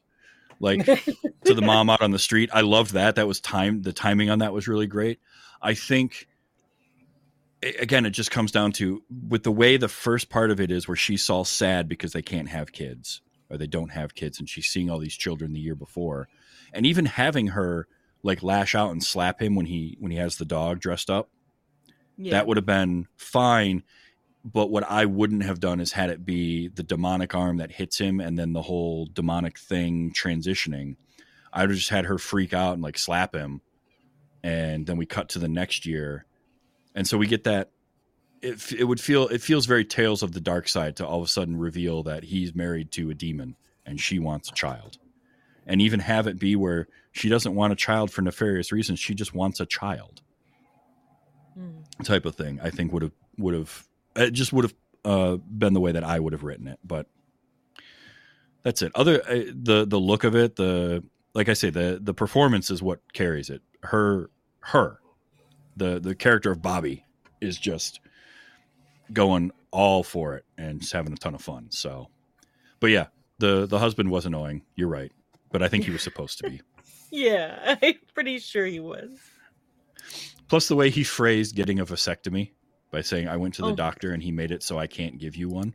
[0.60, 0.86] Like
[1.46, 2.50] to the mom out on the street.
[2.54, 3.16] I loved that.
[3.16, 3.82] That was time.
[3.82, 5.20] The timing on that was really great.
[5.62, 6.28] I think
[7.80, 10.88] again, it just comes down to with the way the first part of it is,
[10.88, 14.50] where she's all sad because they can't have kids or they don't have kids, and
[14.50, 16.28] she's seeing all these children the year before,
[16.74, 17.88] and even having her
[18.24, 21.30] like lash out and slap him when he when he has the dog dressed up
[22.18, 22.32] yeah.
[22.32, 23.84] that would have been fine
[24.54, 27.98] but what i wouldn't have done is had it be the demonic arm that hits
[27.98, 30.96] him and then the whole demonic thing transitioning.
[31.52, 33.62] I would have just had her freak out and like slap him
[34.44, 36.26] and then we cut to the next year.
[36.96, 37.72] And so we get that
[38.42, 41.26] it, it would feel it feels very tales of the dark side to all of
[41.26, 44.98] a sudden reveal that he's married to a demon and she wants a child.
[45.66, 49.16] And even have it be where she doesn't want a child for nefarious reasons she
[49.16, 50.22] just wants a child
[51.58, 51.82] Mm.
[52.04, 53.88] type of thing i think would have would have
[54.18, 54.74] it just would have
[55.06, 57.08] uh, been the way that i would have written it but
[58.64, 58.92] that's it.
[58.96, 61.02] Other uh, the the look of it the
[61.34, 63.62] like i say the the performance is what carries it.
[63.82, 65.00] Her her
[65.78, 67.06] the the character of bobby
[67.40, 68.02] is just
[69.14, 72.10] going all for it and just having a ton of fun so.
[72.82, 73.08] But yeah
[73.40, 75.14] the the husband was annoying you're right
[75.50, 76.62] but i think he was supposed to be.
[77.10, 79.18] Yeah, I'm pretty sure he was.
[80.50, 82.52] Plus, the way he phrased getting a vasectomy
[82.92, 83.76] by saying, I went to the Oh.
[83.76, 85.74] doctor and he made it so I can't give you one.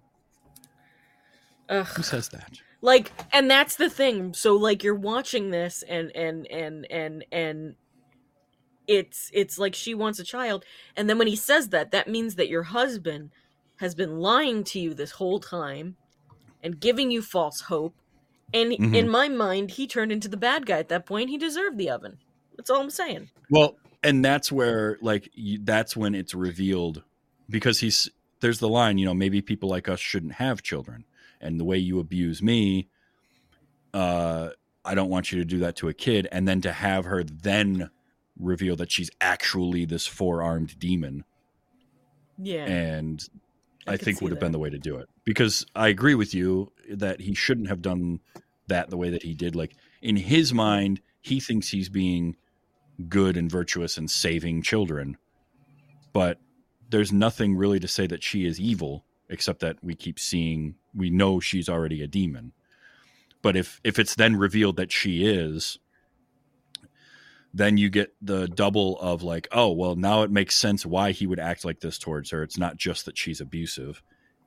[1.69, 2.59] Who says that?
[2.83, 4.35] Like, and that's the thing.
[4.35, 7.77] So, like, you're watching this, and and and and and
[8.87, 10.65] it's it's like she wants a child,
[10.97, 13.31] and then when he says that, that means that your husband
[13.77, 15.97] has been lying to you this whole time
[16.63, 17.95] and giving you false hope.
[18.53, 18.95] And Mhm.
[18.95, 21.31] in my mind, he turned into the bad guy at that point.
[21.31, 22.19] He deserved the oven.
[22.57, 23.31] That's all I'm saying.
[23.49, 25.31] Well, and that's where, like,
[25.61, 27.03] that's when it's revealed
[27.49, 28.09] because he's,
[28.41, 31.05] there's the line, you know, maybe people like us shouldn't have children.
[31.41, 32.89] And the way you abuse me,
[33.95, 34.51] uh,
[34.85, 36.29] I don't want you to do that to a kid.
[36.33, 37.91] And then to have her then
[38.39, 41.25] reveal that she's actually this four armed demon
[42.39, 42.65] Yeah.
[42.65, 43.23] and
[43.87, 46.35] I, could think would have been the way to do it because I agree with
[46.35, 48.21] you that he shouldn't have done
[48.69, 49.55] that the way that he did.
[49.55, 52.37] Like in his mind, he thinks he's being
[53.09, 55.17] good and virtuous and saving children,
[56.13, 56.39] but
[56.91, 61.11] there's nothing really to say that she is evil except that we keep seeing we
[61.11, 62.53] know she's already a demon.
[63.41, 65.79] But if if it's then revealed that she is,
[67.55, 71.27] then you get the double of like, oh, well, now it makes sense why he
[71.27, 72.43] would act like this towards her.
[72.43, 74.03] It's not just that she's abusive,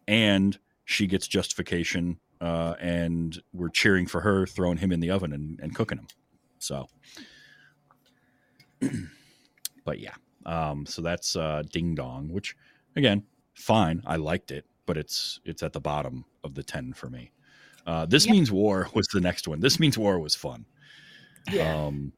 [0.08, 5.34] and she gets justification, uh, and we're cheering for her, throwing him in the oven
[5.34, 6.08] and, and cooking him.
[6.60, 6.88] So,
[9.86, 10.16] but yeah,
[10.46, 12.56] um, so that's uh, Ding Dong, which
[12.96, 13.24] again,
[13.54, 14.02] fine.
[14.06, 17.32] I liked it, but it's it's at the bottom of the ten for me.
[17.88, 18.32] Uh, this Yep.
[18.34, 19.60] means war was the next one.
[19.60, 20.66] This means war was fun.
[21.52, 21.86] Yeah.
[21.86, 22.14] Um,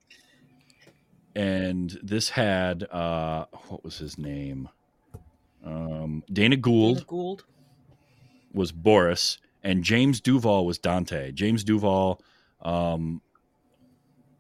[1.36, 4.70] and this had uh, what was his name?
[5.64, 7.44] Um, Dana Gould Dana Gould.
[8.54, 11.32] was Boris, and James Duval was Dante.
[11.34, 12.22] James Duval,
[12.62, 13.22] um,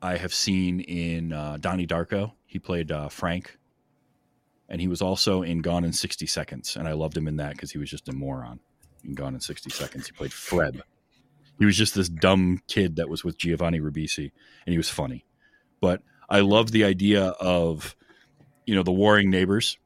[0.07, 2.31] I have seen in uh, Donnie Darko.
[2.45, 3.57] He played uh, Frank,
[4.69, 7.51] and he was also in Gone in sixty Seconds, and I loved him in that
[7.51, 8.61] because he was just a moron.
[9.03, 10.81] In Gone in sixty Seconds, he played Fred.
[11.59, 14.31] He was just this dumb kid that was with Giovanni Ribisi,
[14.65, 15.25] and he was funny.
[15.81, 17.93] But I love the idea of,
[18.65, 19.77] you know, the warring neighbors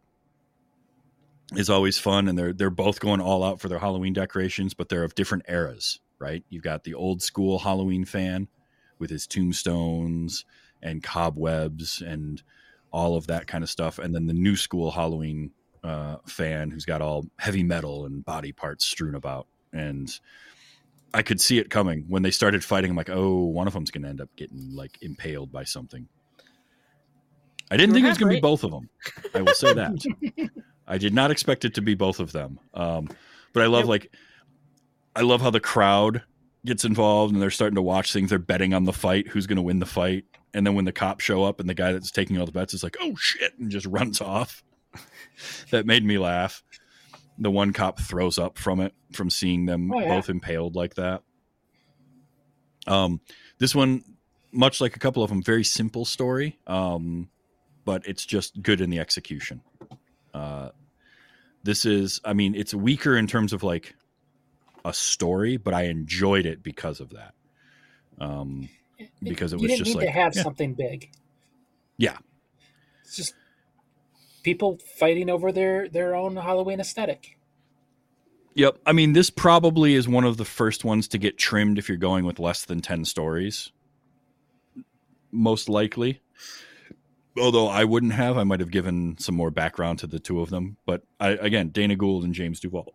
[1.55, 4.88] is always fun, and they're they're both going all out for their Halloween decorations, but
[4.88, 6.43] they're of different eras, right?
[6.49, 8.49] You've got the old school Halloween fan
[9.02, 10.45] with his tombstones
[10.82, 12.41] and cobwebs and
[12.91, 15.52] all of that kind of stuff, and then the new school Halloween
[15.84, 20.18] uh, fan who's got all heavy metal and body parts strewn about, and
[21.14, 22.91] I could see it coming when they started fighting.
[22.91, 26.08] I'm like, oh, one of them's going to end up getting like impaled by something.
[27.70, 28.89] I didn't think it was going to be both of them.
[29.34, 30.49] I will say that.
[30.88, 32.60] I did not expect it to be both of them.
[32.74, 33.08] Um,
[33.54, 33.89] but I love Nope.
[33.89, 34.14] like,
[35.16, 36.22] I love how the crowd
[36.66, 38.30] gets involved and they're starting to watch things.
[38.30, 40.26] They're betting on the fight, who's going to win the fight.
[40.53, 42.74] And then when the cops show up and the guy that's taking all the bets
[42.74, 44.64] is like, "Oh shit," and just runs off.
[45.72, 46.64] that made me laugh.
[47.39, 50.09] The one cop throws up from it from seeing them Oh, yeah.
[50.09, 51.24] both impaled like that.
[52.88, 53.22] Um,
[53.57, 54.03] this one,
[54.51, 57.30] much like a couple of them, very simple story, um,
[57.86, 59.62] but it's just good in the execution.
[60.34, 60.70] Uh,
[61.64, 63.95] this is, I mean, it's weaker in terms of like
[64.84, 67.34] a story, but I enjoyed it because of that.
[68.20, 68.70] Um,
[69.22, 70.44] because it you was didn't just need like to have yeah.
[70.44, 71.12] something big.
[71.98, 72.18] Yeah.
[73.04, 73.34] It's just
[74.44, 77.38] people fighting over their their own Halloween aesthetic.
[78.54, 78.80] Yep.
[78.86, 81.98] I mean, this probably is one of the first ones to get trimmed if you're
[81.98, 83.72] going with less than 10 stories.
[85.32, 86.22] Most likely.
[87.40, 90.50] Although I wouldn't have, I might have given some more background to the two of
[90.50, 90.76] them.
[90.86, 92.94] But I, again, Dana Gould and James Duval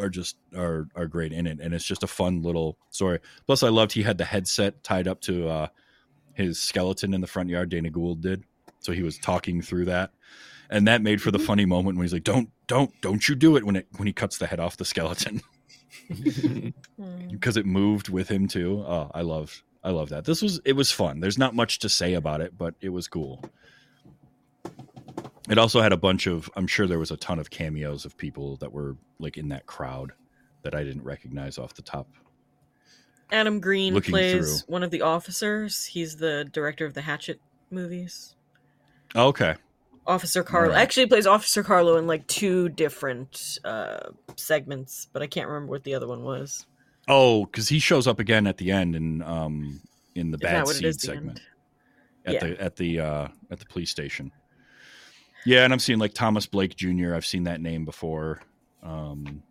[0.00, 3.20] are just are are great in it, and it's just a fun little story.
[3.46, 5.66] Plus, I loved he had the headset tied up to uh,
[6.34, 7.68] his skeleton in the front yard.
[7.68, 8.44] Dana Gould did,
[8.80, 10.12] so he was talking through that,
[10.70, 13.56] and that made for the funny moment when he's like, "Don't, don't, don't you do
[13.56, 15.42] it!" when it when he cuts the head off the skeleton
[16.10, 17.30] Mm.
[17.30, 18.84] because it moved with him too.
[18.86, 20.24] Oh, I loved I love that.
[20.24, 21.20] This was it was fun.
[21.20, 23.44] There's not much to say about it, but it was cool.
[25.50, 28.16] It also had a bunch of I'm sure there was a ton of cameos of
[28.16, 30.12] people that were like in that crowd
[30.62, 32.08] that I didn't recognize off the top.
[33.32, 34.72] Adam Green Looking plays through.
[34.72, 35.84] one of the officers.
[35.84, 37.40] He's the director of the Hatchet
[37.70, 38.34] movies.
[39.14, 39.54] Okay.
[40.06, 40.82] Officer Carlo Alright.
[40.82, 45.84] actually plays Officer Carlo in like two different uh, segments, but I can't remember what
[45.84, 46.66] the other one was.
[47.08, 49.80] Oh, because he shows up again at the end in um
[50.14, 50.96] in the Is bad seed is?
[50.98, 51.40] The segment
[52.24, 52.40] at Yeah.
[52.40, 54.32] the at the uh at the police station.
[55.44, 57.14] Yeah, and I'm seeing like Thomas Blake Jr.
[57.14, 58.40] I've seen that name before.
[58.82, 59.42] Um,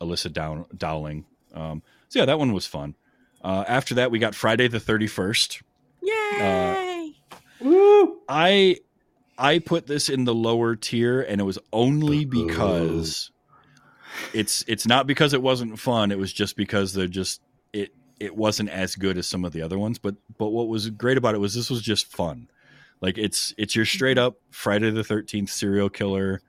[0.00, 1.24] Alyssa Dow- Dowling.
[1.54, 2.94] Um, so yeah, that one was fun.
[3.42, 5.62] Uh, after that, we got Friday the 31st.
[6.02, 7.14] Yay!
[7.60, 8.18] Woo!
[8.28, 8.78] I
[9.38, 13.30] I put this in the lower tier, and it was only because
[14.32, 16.10] it's it's not because it wasn't fun.
[16.12, 17.40] It was just because they're just
[17.72, 19.98] it it wasn't as good as some of the other ones.
[19.98, 22.48] But but what was great about it was this was just fun.
[23.02, 26.40] Like it's it's your straight up Friday the Thirteenth serial killer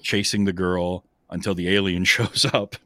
[0.00, 2.76] chasing the girl until the alien shows up,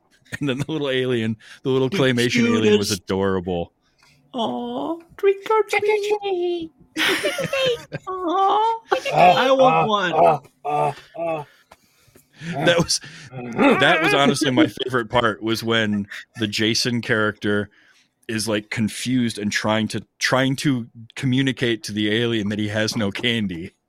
[0.41, 3.73] and then the little alien, the little The claymation alien was adorable.
[4.35, 6.71] Oh, trick or treat!
[6.99, 8.01] Aw.
[8.09, 8.81] Oh,
[9.13, 10.13] I want one.
[10.15, 11.47] oh, oh, oh.
[12.47, 13.01] That was
[13.45, 16.09] that was honestly my favorite part was when
[16.39, 17.71] the Jason character
[18.29, 22.97] is like confused and trying to trying to communicate to the alien that he has
[22.97, 23.73] no candy.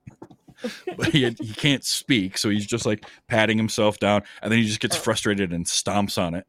[0.95, 4.65] But he, he can't speak, so he's just like patting himself down, and then he
[4.65, 4.99] just gets oh.
[4.99, 6.47] frustrated and stomps on it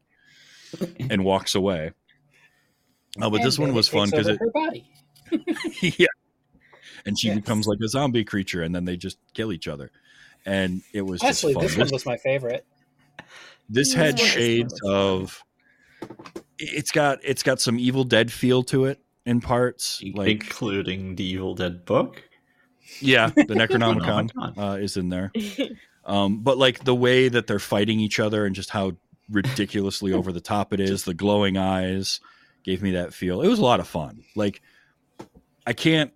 [1.09, 1.91] and walks away.
[3.21, 4.89] Oh, but And this one was fun because it, her body.
[5.81, 6.07] yeah,
[7.05, 7.35] and she Yes.
[7.35, 9.91] becomes like a zombie creature, and then they just kill each other,
[10.45, 11.67] and it was Honestly, just fun.
[11.67, 12.65] this one was my favorite.
[13.67, 15.43] this Yeah, had shades of
[16.59, 21.23] it's got it's got some evil dead feel to it in parts like including the
[21.23, 22.23] Evil Dead book.
[22.99, 24.57] yeah the necronomicon Necronomicon.
[24.57, 25.31] uh, is in there.
[26.07, 28.91] Um but like the way that they're fighting each other and just how
[29.27, 32.19] ridiculously over the top it is the glowing eyes
[32.63, 33.41] gave me that feel.
[33.41, 34.23] It was a lot of fun.
[34.35, 34.61] Like
[35.65, 36.13] i can't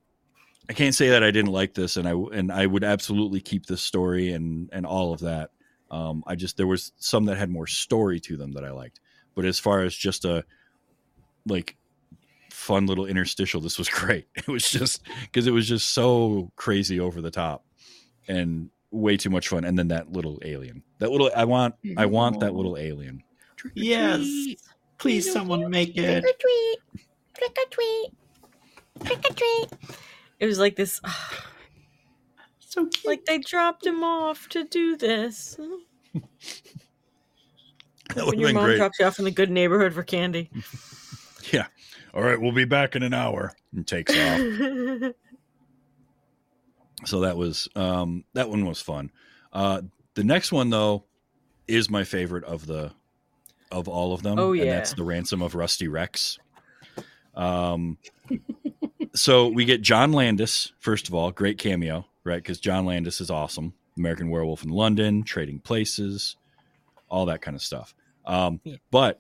[0.69, 3.65] i can't say that i didn't like this and i and i would absolutely keep
[3.65, 5.49] this story and and all of that.
[5.89, 8.99] Um i just there was some that had more story to them that i liked
[9.35, 10.43] but as far as just a
[11.45, 11.75] like
[12.51, 14.27] fun little interstitial this was great.
[14.35, 17.65] It was just because it was just so crazy over the top
[18.27, 19.63] and way too much fun.
[19.65, 23.23] And then that little alien that little i want i want that little alien.
[23.75, 24.25] Yes,
[24.97, 26.21] please, someone make it.
[26.21, 26.77] Trick or treat,
[27.37, 28.09] trick or treat,
[29.05, 29.67] trick or treat.
[30.39, 31.01] It was like this,
[32.59, 33.05] So cute.
[33.05, 35.57] like they dropped him off to do this.
[38.15, 38.77] that when your mom great.
[38.77, 40.49] drops you off in the good neighborhood for candy.
[41.51, 41.67] yeah.
[42.13, 43.53] All right we'll be back in an hour.
[43.75, 45.13] And takes off.
[47.05, 49.09] So that was um that one was fun.
[49.53, 49.83] Uh
[50.15, 51.05] the next one though
[51.65, 52.91] is my favorite of the
[53.71, 54.37] of all of them.
[54.37, 54.75] Oh, and yeah.
[54.75, 56.39] that's the ransom of rusty rex.
[57.35, 57.99] Um
[59.13, 62.43] so we get john landis first of all great cameo right?
[62.43, 63.73] Because john landis is awesome.
[63.97, 66.35] American werewolf in london trading places
[67.09, 67.95] all that kind of stuff
[68.29, 68.77] um Yeah.
[68.91, 69.19] but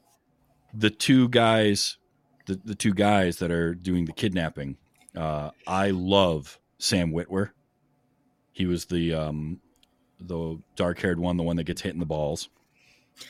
[0.73, 1.97] the two guys
[2.45, 4.77] the, the two guys that are doing the kidnapping
[5.17, 7.49] uh i love sam witwer
[8.53, 9.59] he was the um
[10.21, 12.49] the dark haired one the one that gets hit in the balls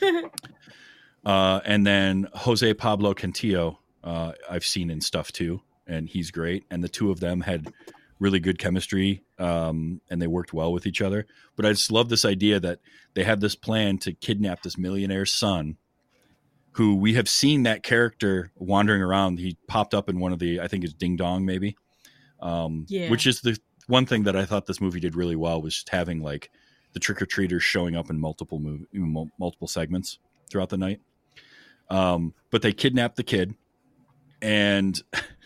[1.24, 6.64] uh and then jose pablo cantillo uh, I've seen in stuff too, and he's great.
[6.70, 7.70] And the two of them had
[8.20, 11.26] really good chemistry, um, and they worked well with each other.
[11.56, 12.78] But I just love this idea that
[13.14, 15.78] they have this plan to kidnap this millionaire's son,
[16.72, 19.38] who we have seen that character wandering around.
[19.40, 21.76] He popped up in one of the, I think it's Ding Dong, maybe,
[22.40, 23.10] um, Yeah.
[23.10, 23.58] which is the
[23.88, 26.50] one thing that I thought this movie did really well was just having like
[26.92, 30.18] the trick or treaters showing up in multiple mov- mul- multiple segments
[30.50, 31.00] throughout the night.
[31.88, 33.54] Um, but they kidnap the kid,
[34.40, 35.00] and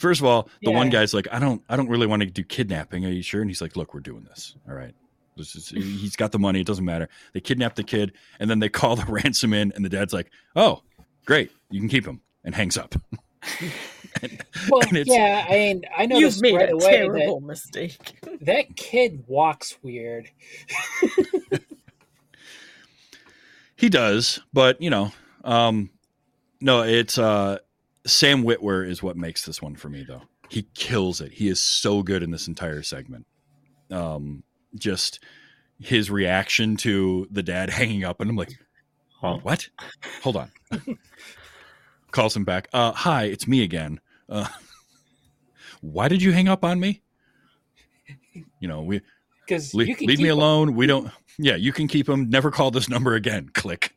[0.00, 2.42] first of all, the one guy's like, "I don't, I don't really want to do
[2.42, 3.04] kidnapping.
[3.06, 4.56] Are you sure?" And he's like, "Look, we're doing this.
[4.68, 4.94] All right."
[5.36, 6.60] This is, he's got the money.
[6.60, 7.08] It doesn't matter.
[7.32, 10.30] They kidnap the kid, and then they call the ransom in, and the dad's like,
[10.56, 10.82] "Oh,
[11.24, 12.94] great, you can keep him," and hangs up.
[14.68, 18.18] Well, And yeah, I mean, I know You've made right a away terrible mistake.
[18.22, 20.28] that that kid walks weird.
[23.76, 25.10] He does, but you know,
[25.42, 25.88] um,
[26.60, 27.60] no, it's uh,
[28.06, 30.22] Sam Witwer is what makes this one for me, though.
[30.48, 31.32] He kills it.
[31.32, 33.26] He is so good in this entire segment.
[33.90, 34.42] Um,
[34.74, 35.20] just
[35.78, 38.52] his reaction to the dad hanging up, and I'm like,
[39.22, 39.68] Oh, "What?
[40.22, 40.50] Hold on."
[42.10, 42.68] Calls him back.
[42.72, 44.00] Uh, hi, it's me again.
[44.28, 44.48] Uh,
[45.80, 47.02] why did you hang up on me?
[48.60, 49.02] You know, we
[49.46, 50.30] Because Le- leave me keep him.
[50.30, 50.74] alone.
[50.74, 51.10] We don't.
[51.38, 52.30] Yeah, you can keep him.
[52.30, 53.50] Never call this number again.
[53.52, 53.94] Click.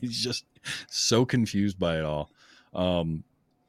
[0.00, 0.44] he's just
[0.88, 2.30] so confused by it all.
[2.74, 3.24] Um,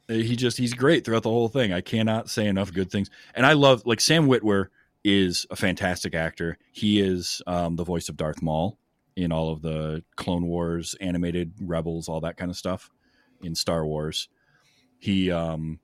[0.07, 1.71] he just he's great throughout the whole thing.
[1.71, 3.09] I cannot say enough good things.
[3.35, 4.67] And I love like Sam Witwer
[5.03, 6.57] is a fantastic actor.
[6.71, 8.77] He is um, the voice of Darth Maul
[9.15, 12.89] in all of the Clone Wars animated Rebels, all that kind of stuff
[13.41, 14.29] in Star Wars.
[14.97, 15.79] He um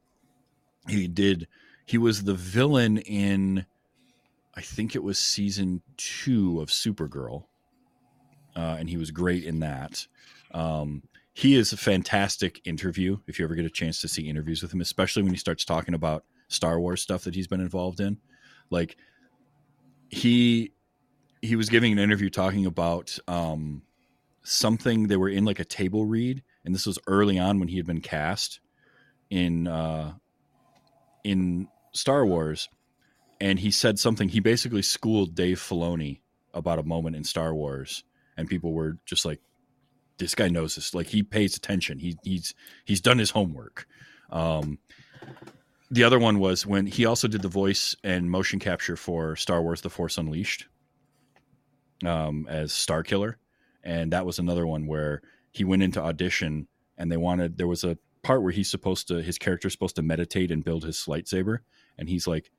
[0.87, 1.47] he did
[1.85, 3.65] he was the villain in
[4.55, 7.43] I think it was season two of Supergirl,
[8.55, 10.07] uh, and he was great in that.
[10.51, 11.03] Um,
[11.35, 13.17] he is a fantastic interview.
[13.27, 15.65] If you ever get a chance to see interviews with him, especially when he starts
[15.65, 18.17] talking about Star Wars stuff that he's been involved in,
[18.69, 18.95] like
[20.09, 20.71] he
[21.41, 23.81] he was giving an interview talking about um,
[24.43, 27.77] something they were in like a table read, and this was early on when he
[27.77, 28.61] had been cast
[29.29, 30.13] in uh,
[31.25, 32.69] in Star Wars
[33.41, 34.29] and he said something.
[34.29, 36.21] He basically schooled Dave Filoni
[36.53, 38.03] about a moment in Star Wars,
[38.37, 39.41] and people were just like,
[40.17, 40.93] "This guy knows this.
[40.93, 41.99] Like he pays attention.
[41.99, 42.53] He he's
[42.85, 43.87] he's done his homework."
[44.29, 44.79] Um,
[45.91, 49.61] the other one was when he also did the voice and motion capture for Star
[49.61, 50.67] Wars: The Force Unleashed
[52.05, 53.35] um, as Starkiller,
[53.83, 57.83] and that was another one where he went into audition and they wanted there was
[57.83, 61.59] a part where he's supposed to his character's supposed to meditate and build his lightsaber,
[61.97, 62.51] and he's like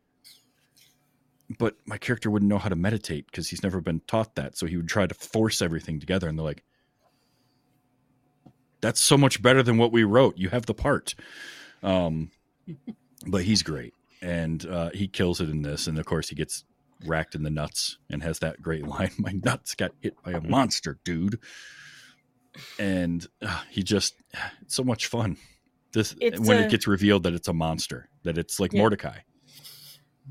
[1.58, 4.56] but my character wouldn't know how to meditate because he's never been taught that.
[4.56, 6.28] So he would try to force everything together.
[6.28, 6.64] And they're like,
[8.86, 10.38] that's so much better than what we wrote.
[10.38, 11.14] You have the part.
[11.82, 12.30] Um,
[13.26, 13.94] but he's great.
[14.22, 15.88] And uh, he kills it in this.
[15.88, 16.62] And of course, he gets
[17.04, 20.40] racked in the nuts and has that great line My nuts got hit by a
[20.40, 21.40] monster, dude.
[22.78, 24.14] And uh, he just,
[24.62, 25.36] it's so much fun.
[25.92, 28.80] This It's when a- it gets revealed that it's a monster, that it's like Yeah.
[28.80, 29.18] Mordecai.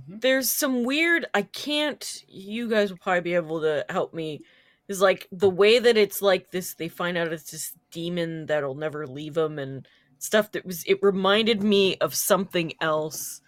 [0.08, 4.42] there's some weird i can't you guys will probably be able to help me
[4.88, 8.76] is like the way that it's like this they find out it's this demon that'll
[8.76, 9.88] never leave them and
[10.20, 13.42] stuff that was it reminded me of something else.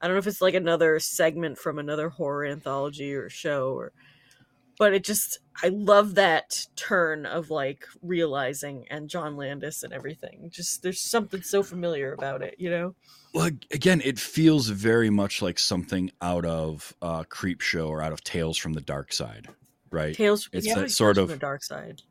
[0.00, 3.92] I don't know if it's like another segment from another horror anthology or show or
[4.78, 10.48] but it just i love that turn of like realizing and john landis and everything.
[10.50, 12.94] Just there's something so familiar about it you know?
[13.32, 18.12] Well, again, it feels very much like something out of uh, Creep Show or out
[18.12, 19.46] of Tales from the Darkside,
[19.90, 20.14] right?
[20.14, 22.02] tales It's yeah, that sort from of- the dark side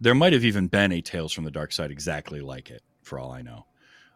[0.00, 3.30] There might have even been a Tales from the Darkside exactly like it, for all
[3.32, 3.66] I know,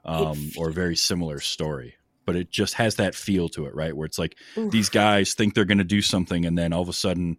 [0.05, 1.95] um, or a very similar story.
[2.27, 3.95] But it just has that feel to it, right?
[3.95, 4.73] Where it's like Oof.
[4.73, 7.37] these guys think they're going to do something, and then all of a sudden,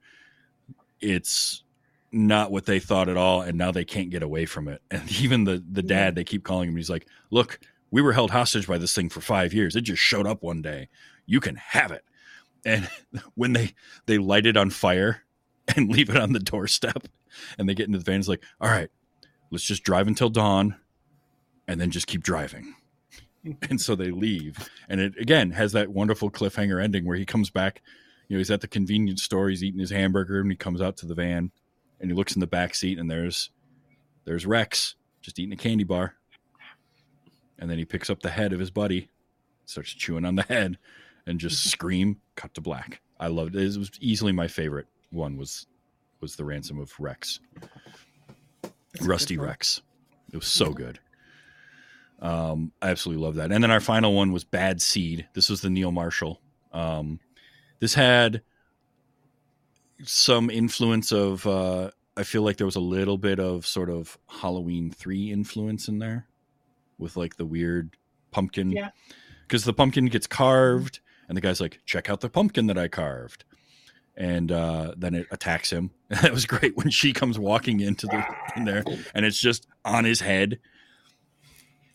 [1.01, 1.63] it's
[2.11, 4.81] not what they thought at all, and now they can't get away from it.
[4.91, 6.75] And even the the dad, they keep calling him.
[6.75, 7.59] He's like, "Look,
[7.91, 9.75] we were held hostage by this thing for five years.
[9.75, 10.89] It just showed up one day.
[11.25, 12.03] You can have it."
[12.63, 12.87] And
[13.35, 13.73] when they
[14.05, 15.23] they light it on fire
[15.75, 17.07] and leave it on the doorstep,
[17.57, 18.89] and they get into the van, it's like, "All right,
[19.51, 20.75] let's just drive until dawn,
[21.67, 22.75] and then just keep driving."
[23.69, 27.49] and so they leave, and it again has that wonderful cliffhanger ending where he comes
[27.49, 27.81] back.
[28.27, 30.97] You know, he's at the convenience store, he's eating his hamburger, and he comes out
[30.97, 31.51] to the van,
[31.99, 33.49] and he looks in the back seat, and there's
[34.25, 36.15] there's Rex just eating a candy bar,
[37.57, 39.09] and then he picks up the head of his buddy,
[39.65, 40.77] starts chewing on the head,
[41.25, 42.17] and just scream.
[42.35, 43.01] Cut to black.
[43.19, 43.61] I loved it.
[43.61, 45.37] It was easily my favorite one.
[45.37, 45.67] Was
[46.21, 47.39] was the ransom of Rex,
[48.61, 49.37] That's Rusty.
[49.37, 49.81] Rex.
[50.31, 50.99] It was so good.
[52.19, 53.51] Um, I absolutely love that.
[53.51, 55.27] And then our final one was Bad Seed.
[55.33, 56.41] This was the Neil Marshall.
[56.71, 57.19] Um,
[57.79, 58.41] this had
[60.03, 61.45] some influence of.
[61.45, 65.87] Uh, I feel like there was a little bit of sort of Halloween three influence
[65.87, 66.27] in there,
[66.97, 67.97] with like the weird
[68.31, 68.71] pumpkin.
[68.71, 68.89] Yeah.
[69.47, 72.87] Because the pumpkin gets carved, and the guy's like, "Check out the pumpkin that I
[72.87, 73.43] carved,"
[74.17, 75.91] and uh, then it attacks him.
[76.09, 78.23] That was great when she comes walking into the
[78.55, 80.59] in there, and it's just on his head,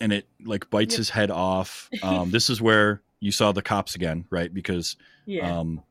[0.00, 0.98] and it like bites Yep.
[0.98, 1.88] his head off.
[2.02, 4.52] Um, this is where you saw the cops again, right?
[4.52, 4.96] Because
[5.26, 5.60] Yeah.
[5.60, 5.82] um,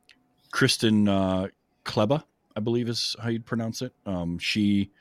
[0.52, 1.48] Kristen uh,
[1.86, 2.24] Kleba,
[2.56, 3.94] I believe is how you'd pronounce it.
[4.06, 4.92] Um, she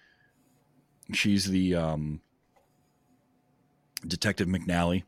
[1.13, 2.21] she's the um,
[4.07, 5.03] Detective McNally.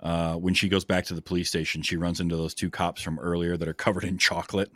[0.00, 3.00] Uh, when she goes back to the police station, she runs into those two cops
[3.02, 4.70] from earlier that are covered in chocolate.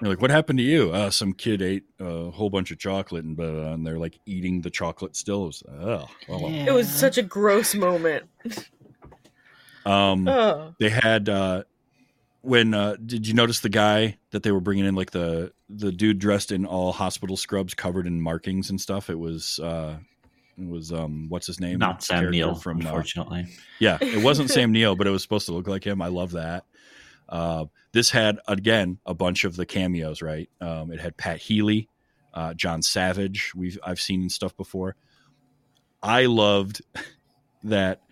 [0.00, 3.24] They're like, "What happened to you?" Uh, some kid ate a whole bunch of chocolate,
[3.24, 5.44] and uh, and they're like eating the chocolate still.
[5.44, 8.24] It was, oh, well, it was such a gross moment.
[9.86, 10.74] um, Oh.
[10.80, 11.62] they had uh
[12.42, 15.90] when uh did you notice the guy that they were bringing in like the the
[15.90, 19.96] dude dressed in all hospital scrubs covered in markings and stuff it was uh
[20.58, 23.46] it was um what's his name Not Sam Character Neill, from uh, unfortunately.
[23.80, 26.32] yeah it wasn't sam neill but it was supposed to look like him i love
[26.32, 26.64] that
[27.28, 27.64] uh
[27.96, 30.48] this had again a bunch of the cameos right?
[30.60, 31.88] Um it had pat healy
[32.34, 34.94] uh john savage we've i've seen stuff before.
[36.02, 36.82] I loved
[37.64, 38.02] that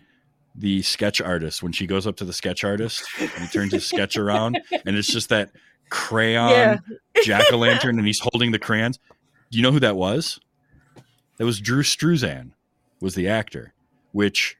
[0.55, 3.85] the sketch artist when she goes up to the sketch artist and he turns his
[3.85, 5.51] sketch around and it's just that
[5.89, 7.23] crayon Yeah.
[7.23, 8.97] jack-o'-lantern and he's holding the crayons.
[9.51, 10.39] Do you know who that was?
[11.37, 12.51] That was drew struzan
[13.01, 13.73] was the actor
[14.13, 14.57] which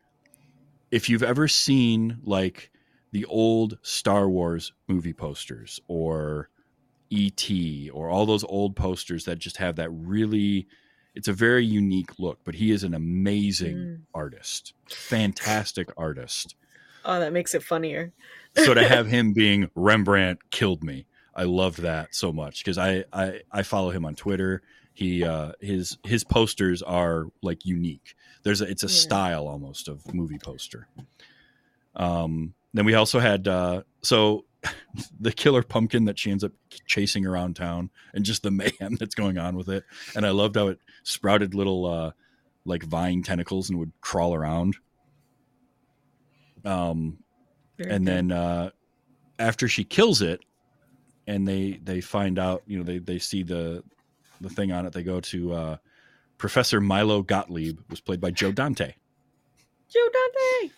[0.91, 2.69] if you've ever seen like
[3.15, 6.49] the old star wars movie posters or
[7.11, 7.49] et
[7.93, 10.67] or all those old posters that just have that really
[11.13, 14.01] it's a very unique look but he is an amazing Mm.
[14.13, 16.55] artist fantastic artist
[17.07, 18.11] Oh, that makes it funnier.
[18.57, 21.05] so to have him being Rembrandt killed me.
[21.35, 24.63] I loved that so much because I, I I follow him on Twitter.
[24.93, 28.15] He uh, his his posters are like unique.
[28.43, 29.01] There's a, it's a Yeah.
[29.05, 30.87] style almost of movie poster.
[31.95, 34.45] Um, then we also had uh, so
[35.19, 36.51] the killer pumpkin that she ends up
[36.87, 39.83] chasing around town and just the mayhem that's going on with it.
[40.15, 42.11] And I loved how it sprouted little uh,
[42.65, 44.75] like vine tentacles and would crawl around.
[46.63, 47.19] Um,
[47.77, 48.11] Very and good.
[48.11, 48.71] then uh,
[49.37, 50.41] after she kills it
[51.27, 53.83] and they they find out you know they they see the
[54.41, 55.77] the thing on it they go to uh,
[56.37, 58.93] professor milo gottlieb was played by joe dante
[59.87, 60.73] Joe Dante.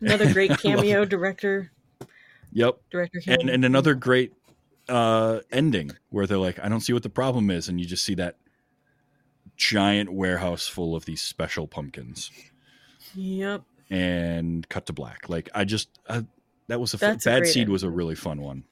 [0.00, 1.70] Another great cameo director.
[2.52, 2.78] yep.
[2.90, 4.32] Director and, and another great
[4.88, 7.68] uh ending where they're like i don't see what the problem is.
[7.68, 8.36] And you just see that
[9.56, 12.30] giant warehouse full of these special pumpkins.
[13.14, 13.62] Yep.
[13.90, 15.28] and cut to black.
[15.28, 16.22] Like i just uh,
[16.68, 18.64] that was a That's bad seed was a really fun one.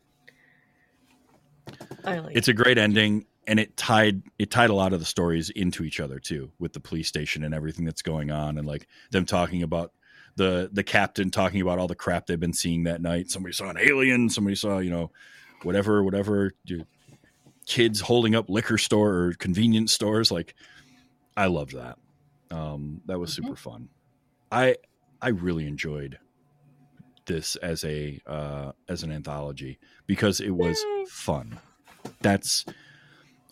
[2.04, 5.06] I like it's a great ending and it tied it tied a lot of the
[5.06, 8.66] stories into each other too with the police station and everything that's going on and
[8.66, 9.92] like them talking about
[10.36, 13.30] the the captain talking about all the crap they've been seeing that night.
[13.30, 14.28] Somebody saw an alien.
[14.28, 15.10] Somebody saw you know
[15.62, 16.86] whatever whatever dude,
[17.66, 20.30] kids holding up liquor store or convenience stores.
[20.30, 20.54] Like
[21.36, 21.98] i loved that.
[22.50, 23.88] Um that was super fun.
[24.50, 24.76] I
[25.20, 26.18] i really enjoyed
[27.26, 31.04] this as a uh as an anthology because it was Yay.
[31.08, 31.58] fun.
[32.20, 32.64] That's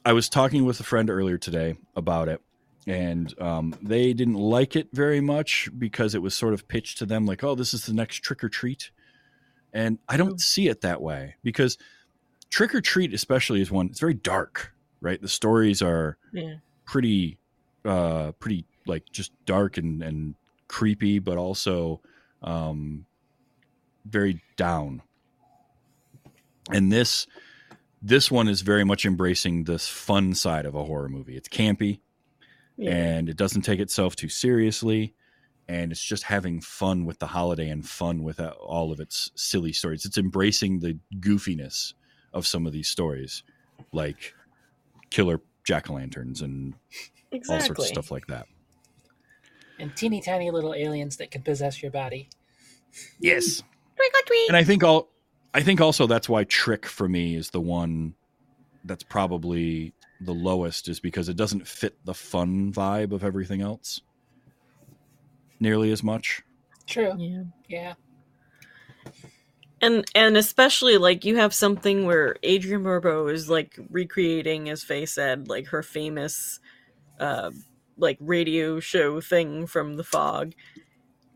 [0.05, 2.41] i was talking with a friend earlier today about it
[2.87, 7.07] and um, they didn't like it very much because it was sort of pitched to
[7.07, 8.91] them like oh this is the next trick or treat.
[9.72, 11.78] And i don't see it that way because
[12.51, 15.20] trick or treat especially is one it's very dark right?
[15.20, 16.57] The stories are Yeah.
[16.85, 17.39] pretty
[17.85, 20.35] uh pretty like just dark and and
[20.68, 22.01] creepy but also
[22.43, 23.07] um
[24.05, 25.03] very down.
[26.70, 27.26] And this
[28.03, 31.37] this one is very much embracing this fun side of a horror movie.
[31.37, 32.01] It's campy
[32.81, 32.93] Yeah.
[32.93, 35.14] and it doesn't take itself too seriously
[35.68, 39.31] and it's just having fun with the holiday and fun with uh, all of its
[39.35, 41.93] silly stories it's embracing the goofiness
[42.33, 43.43] of some of these stories
[43.93, 44.35] like
[45.11, 46.72] killer jack-o'-lanterns and
[47.33, 47.55] exactly.
[47.55, 48.47] all sorts of stuff like that
[49.78, 52.31] and teeny tiny little aliens that can possess your body.
[53.18, 53.62] yes
[53.97, 55.11] Trick or and i think all
[55.53, 58.14] i think also that's why trick for me is the one
[58.85, 64.01] that's probably the lowest is because it doesn't fit the fun vibe of everything else
[65.61, 66.43] nearly as much
[66.91, 67.14] True.
[67.16, 67.43] Yeah.
[67.68, 67.95] Yeah.
[69.81, 75.07] And and especially like you have something where Adrienne Barbeau is like recreating, as Fae
[75.07, 76.61] said, like her famous
[77.18, 77.51] uh
[77.97, 80.53] like radio show thing from the fog.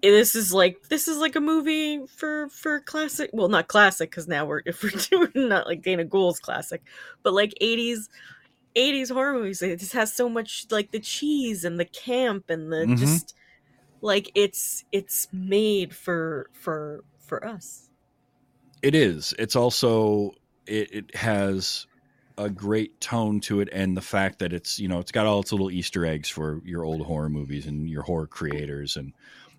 [0.03, 3.30] This is like this is like a movie for for classic.
[3.32, 6.82] Well, not classic because now we're if we're doing not like Dana Gould's classic,
[7.22, 8.11] but like eighties
[8.77, 9.62] 80s horror movies.
[9.62, 12.99] It just has so much like the cheese and the camp and the Mhm.
[12.99, 13.35] just
[14.01, 17.89] like it's it's made for for for us.
[18.83, 19.35] It is.
[19.39, 20.33] It's also
[20.66, 21.87] it, it has
[22.37, 25.41] a great tone to it, and the fact that it's you know it's got all
[25.41, 29.12] its little Easter eggs for your old horror movies and your horror creators and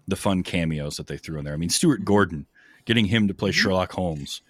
[0.07, 1.53] the fun cameos that they threw in there.
[1.53, 2.45] I mean, Stuart Gordon,
[2.85, 4.41] getting him to play Sherlock Holmes,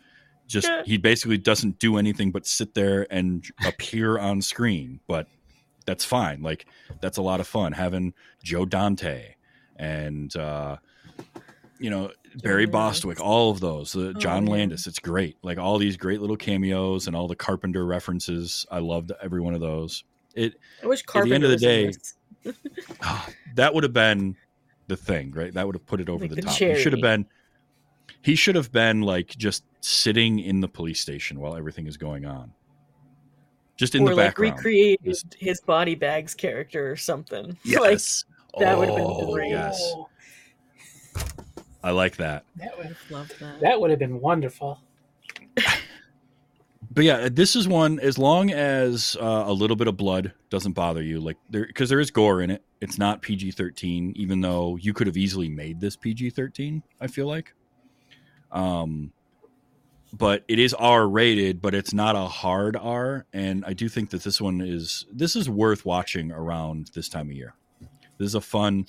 [0.47, 5.27] just he basically doesn't do anything but sit there and appear on screen, but
[5.85, 6.41] that's fine.
[6.41, 6.65] Like
[7.01, 9.35] that's a lot of fun having Joe Dante
[9.75, 10.77] and uh,
[11.79, 12.11] you know
[12.43, 13.95] Barry Bostwick, all of those.
[13.95, 14.45] Uh, John.
[14.45, 15.37] Landis, it's great.
[15.41, 18.65] Like all these great little cameos and all the Carpenter references.
[18.71, 20.03] I loved every one of those.
[20.33, 21.93] It I wish At the end of the day,
[23.55, 24.35] that would have been
[24.87, 25.53] the thing, right?
[25.53, 26.61] That would have put it over Like the, the top.
[26.61, 27.25] It should have been.
[28.22, 32.26] He should have been like just sitting in the police station while everything is going
[32.26, 32.51] on,
[33.78, 34.56] just in or the like background.
[34.58, 37.45] recreated Just- his body bags character or something.
[37.66, 38.26] Like Yes,
[38.60, 39.49] that would have been Oh, great.
[39.49, 40.10] Yes, Oh,
[41.84, 42.45] I like that.
[42.56, 43.60] that would love that.
[43.62, 44.80] that would have been wonderful.
[46.91, 50.74] But yeah, this is one as long as uh, a little bit of blood doesn't
[50.74, 52.64] bother you, like there because there is gore in it.
[52.80, 56.84] It's not PG thirteen, even though you could have easily made this PG thirteen.
[57.01, 57.53] I feel like,
[58.51, 59.11] um,
[60.13, 64.11] but it is R rated, but it's not a hard R, and I do think
[64.11, 67.53] that this one is this is worth watching around this time of year.
[68.17, 68.85] This is a fun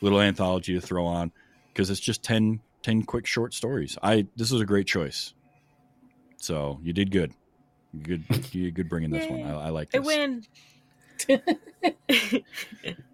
[0.00, 1.32] little anthology to throw on
[1.72, 3.98] because it's just 10, 10 quick short stories.
[4.02, 5.34] I this was a great choice.
[6.38, 7.34] So you did good.
[7.92, 8.24] You good.
[8.54, 9.42] You did good bringing this one.
[9.42, 10.44] I, I like I win.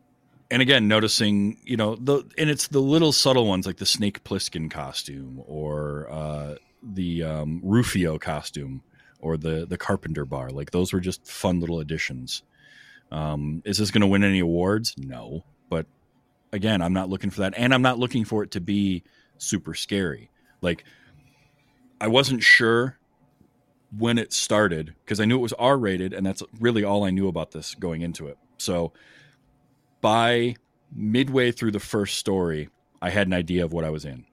[0.51, 4.23] And again, noticing you know the and it's the little subtle ones like the Snake
[4.25, 8.83] Plissken costume or uh, the um, Rufio costume
[9.19, 10.51] or the the Carpenter bar.
[10.51, 12.43] Like those were just fun little additions.
[13.11, 14.95] Um, is this going to win any awards?
[14.99, 15.87] No, but
[16.53, 19.03] again, I'm not looking for that, and I'm not looking for it to be
[19.39, 20.31] super scary.
[20.61, 20.85] Like
[22.01, 22.99] I wasn't sure
[23.97, 27.11] when it started because I knew it was R rated, and that's really all I
[27.11, 28.39] knew about this going into it.
[28.59, 28.93] So
[30.07, 30.55] by
[30.95, 32.69] midway through the first story,
[33.03, 34.25] I had an idea of what I was in.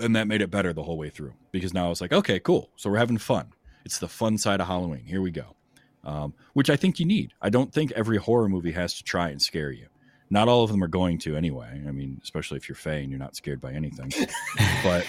[0.00, 2.40] And that made it better the whole way through because now I was like, okay,
[2.40, 2.72] cool.
[2.74, 3.52] So we're having fun.
[3.84, 5.04] It's the fun side of Halloween.
[5.04, 5.54] Here we go.
[6.02, 7.34] Um, which I think you need.
[7.40, 9.86] I don't think every horror movie has to try and scare you.
[10.28, 11.80] Not all of them are going to anyway.
[11.86, 14.10] I mean, especially if you're Fae and you're not scared by anything.
[14.82, 15.06] but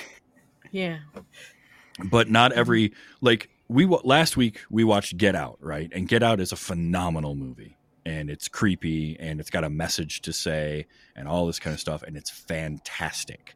[0.69, 0.99] yeah.
[2.11, 5.91] but not every like we last week we watched Get Out, right?
[5.91, 10.21] And Get Out is a phenomenal movie, and it's creepy, and it's got a message
[10.21, 10.85] to say,
[11.15, 13.55] and all this kind of stuff, and it's fantastic.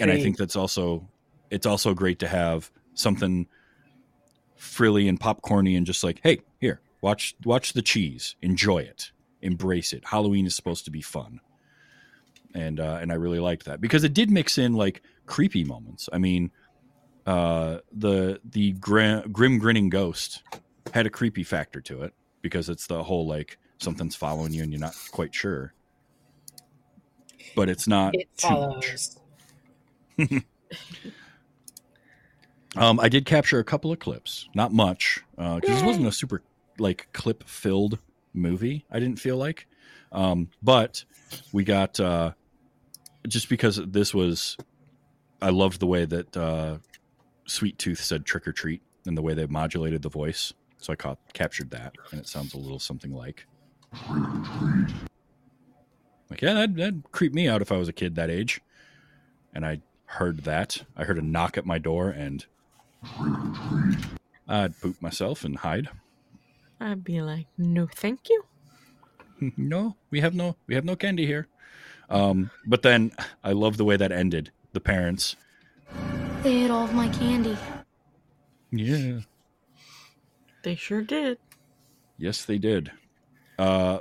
[0.00, 1.08] And I think that's also
[1.50, 3.46] it's also great to have something
[4.56, 9.10] frilly and popcorny and just like, hey, here, watch watch the cheese, enjoy it,
[9.42, 10.04] embrace it.
[10.06, 11.40] Halloween is supposed to be fun,
[12.54, 16.08] and uh, and I really liked that because it did mix in like creepy moments.
[16.12, 16.50] I mean,
[17.26, 20.42] uh, the the grim, grim grinning ghost
[20.92, 22.12] had a creepy factor to it
[22.44, 25.72] because it's the whole like something's following you and you're not quite sure,
[27.56, 29.18] but it's not it follows.
[32.76, 36.42] Um, I did capture a couple of clips, not much, because this wasn't a super
[36.78, 38.00] like clip filled
[38.32, 38.84] movie.
[38.90, 39.68] I didn't feel like,
[40.10, 41.04] um, but
[41.52, 42.32] we got uh,
[43.28, 44.56] just because this was.
[45.40, 46.78] I loved the way that uh,
[47.46, 50.52] Sweet Tooth said "trick or treat" and the way they modulated the voice.
[50.84, 53.46] So I caught captured that, and it sounds a little something like.
[56.28, 58.60] Like yeah, that that creeped me out if I was a kid that age,
[59.54, 60.82] and I heard that.
[60.94, 62.44] I heard a knock at my door, and
[64.46, 65.88] I'd poop myself and hide.
[66.78, 68.44] I'd be like, no, thank you.
[69.56, 71.48] no, we have no we have no candy here.
[72.10, 73.12] Um, but then
[73.42, 74.50] I love the way that ended.
[74.74, 75.34] The parents,
[76.42, 77.56] They ate all of my candy.
[78.70, 79.20] yeah,
[80.64, 81.38] They sure did.
[82.16, 82.90] yes, they did.
[83.58, 83.98] Uh,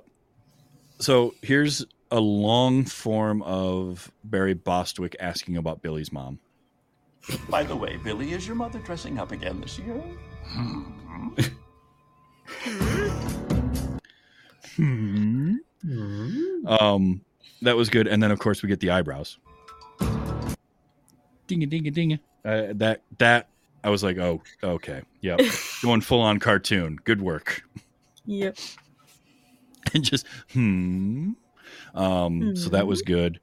[0.98, 6.40] so here's a long form of Barry Bostwick asking about Billy's mom.
[7.50, 10.02] By the way, Billy, is your mother dressing up again this year?
[14.76, 15.56] Hmm.
[16.66, 17.22] Um,
[17.62, 18.08] that was good.
[18.08, 19.38] And then of course we get the eyebrows.
[21.48, 22.20] Ding a ding a ding.
[22.46, 23.50] Uh, that that
[23.84, 25.40] I was like, oh, okay, yep,
[25.84, 26.98] going full on cartoon.
[27.04, 27.64] Good work.
[28.26, 28.58] Yep.
[29.94, 31.32] and just hmm.
[31.94, 33.40] Um, so that was good.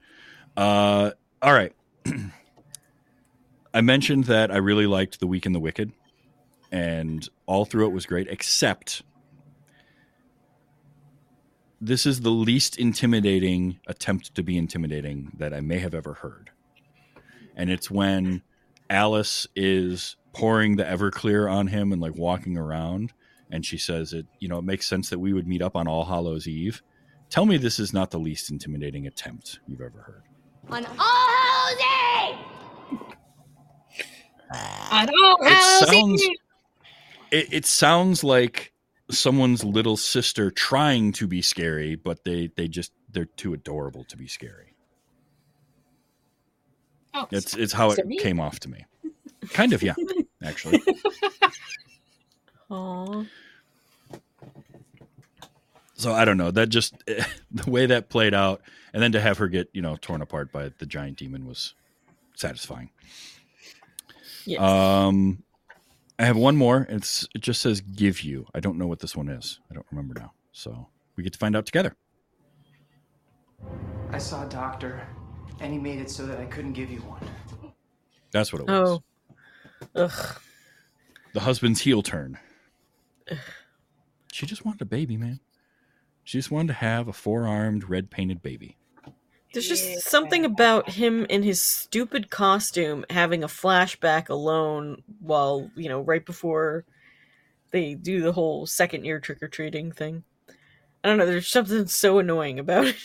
[0.56, 1.10] Uh,
[1.42, 1.74] all right.
[3.74, 5.92] I mentioned that I really liked The Weak and the Wicked,
[6.72, 9.02] and all through it was great, except
[11.80, 16.50] this is the least intimidating attempt to be intimidating that I may have ever heard.
[17.56, 18.42] And it's when
[18.90, 23.12] Alice is pouring the Everclear on him and like walking around,
[23.50, 25.88] and she says it, you know, it makes sense that we would meet up on
[25.88, 26.82] All Hallows Eve.
[27.30, 30.22] Tell me this is not the least intimidating attempt you've ever heard.
[30.68, 31.80] On All Hallows
[32.90, 32.98] Eve!
[34.92, 36.36] On All It Hallows sounds Eve!
[37.30, 38.72] it, it sounds like
[39.10, 44.16] someone's little sister trying to be scary, but they they just they're too adorable to
[44.16, 44.74] be scary.
[47.14, 48.18] Oh, It's it's how Is it it me?
[48.18, 48.84] came off to me.
[49.52, 49.94] Kind of, yeah,
[50.42, 50.82] actually.
[52.70, 53.24] Aw.
[55.94, 56.50] So I don't know.
[56.50, 56.94] That just
[57.50, 58.62] the way that played out,
[58.94, 61.74] and then to have her get you know torn apart by the giant demon was
[62.34, 62.90] satisfying.
[64.46, 64.60] Yes.
[64.60, 65.42] Um,
[66.18, 66.86] I have one more.
[66.88, 69.60] It's it just says "give you." I don't know what this one is.
[69.70, 70.32] I don't remember now.
[70.52, 71.94] So we get to find out together.
[74.10, 75.06] I saw a doctor,
[75.60, 77.22] and he made it so that I couldn't give you one.
[78.32, 78.90] That's what it was.
[78.90, 79.02] oh.
[79.94, 80.40] Ugh.
[81.32, 82.38] The husband's heel turn.
[84.32, 85.40] She just wanted a baby, man.
[86.24, 88.76] She just wanted to have a four-armed, red-painted baby.
[89.52, 95.88] There's just something about him in his stupid costume having a flashback alone while, you
[95.88, 96.84] know, right before
[97.72, 100.22] they do the whole second year trick or treating thing.
[101.02, 102.96] I don't know, there's something so annoying about it.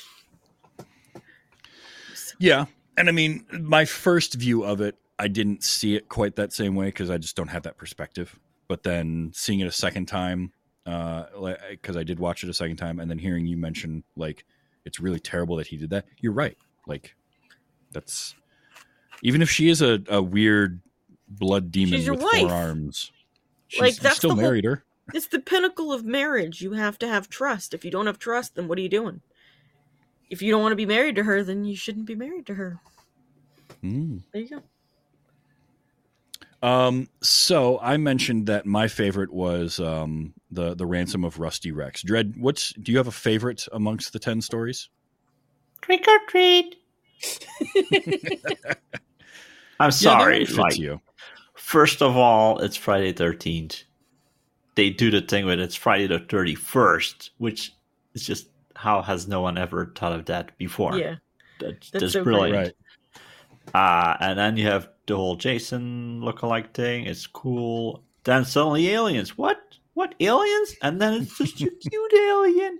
[2.38, 2.66] Yeah,
[2.98, 6.76] and I mean, my first view of it, I didn't see it quite that same
[6.76, 8.38] way because I just don't have that perspective.
[8.68, 10.52] But then seeing it a second time,
[10.86, 11.26] uh,
[11.70, 14.46] because I did watch it a second time, and then hearing you mention like
[14.86, 16.06] it's really terrible that he did that.
[16.20, 16.58] You're right.
[16.88, 17.16] Like
[17.92, 18.36] that's
[19.22, 20.82] even if she is a, a weird
[21.28, 22.42] blood demon with wife.
[22.42, 23.12] four arms,
[23.68, 24.84] she's, Like, that's still the whole- married her.
[25.14, 26.62] It's the pinnacle of marriage.
[26.62, 27.76] You have to have trust.
[27.76, 29.22] If you don't have trust, then what are you doing?
[30.32, 32.56] If you don't want to be married to her, then you shouldn't be married to
[32.56, 32.80] her.
[33.84, 34.22] Mm.
[34.34, 34.64] There you go.
[36.66, 42.02] Um, so I mentioned that my favorite was um, the the ransom of Rusty Rex.
[42.02, 44.90] Dread, what's do you have a favorite amongst the ten stories?
[45.82, 46.78] Trick or treat.
[49.80, 50.40] I'm sorry.
[50.40, 51.00] one fits like, you.
[51.54, 53.84] first of all, it's Friday Thirteenth.
[54.74, 57.76] They do the thing with it's Friday the Thirty First, which
[58.16, 60.98] is just how has no one ever thought of that before?
[60.98, 61.18] Yeah.
[61.60, 62.58] that's, That's that's so brilliant.
[62.58, 62.74] Right.
[63.76, 67.06] Uh, and then you have the whole Jason lookalike thing.
[67.06, 68.04] is cool.
[68.24, 69.38] Then suddenly aliens.
[69.38, 69.58] What?
[69.94, 70.76] What aliens?
[70.82, 72.80] And then it's just a cute alien.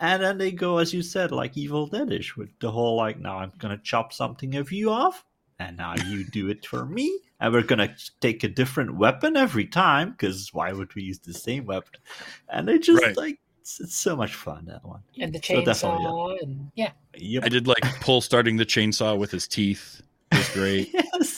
[0.00, 3.38] And then they go, as you said, like Evil Deadish with the whole like, now
[3.38, 5.24] I'm gonna chop something of you off,
[5.58, 9.64] and now you do it for me, and we're gonna take a different weapon every
[9.66, 12.00] time because why would we use the same weapon?
[12.48, 13.16] And they just Right.
[13.16, 15.00] like it's, it's so much fun that one.
[15.18, 17.44] and the So definitely, chainsaw, and yeah, Yep.
[17.44, 20.02] I did like pull starting the chainsaw with his teeth.
[20.32, 20.90] It was great.
[20.92, 21.33] yes.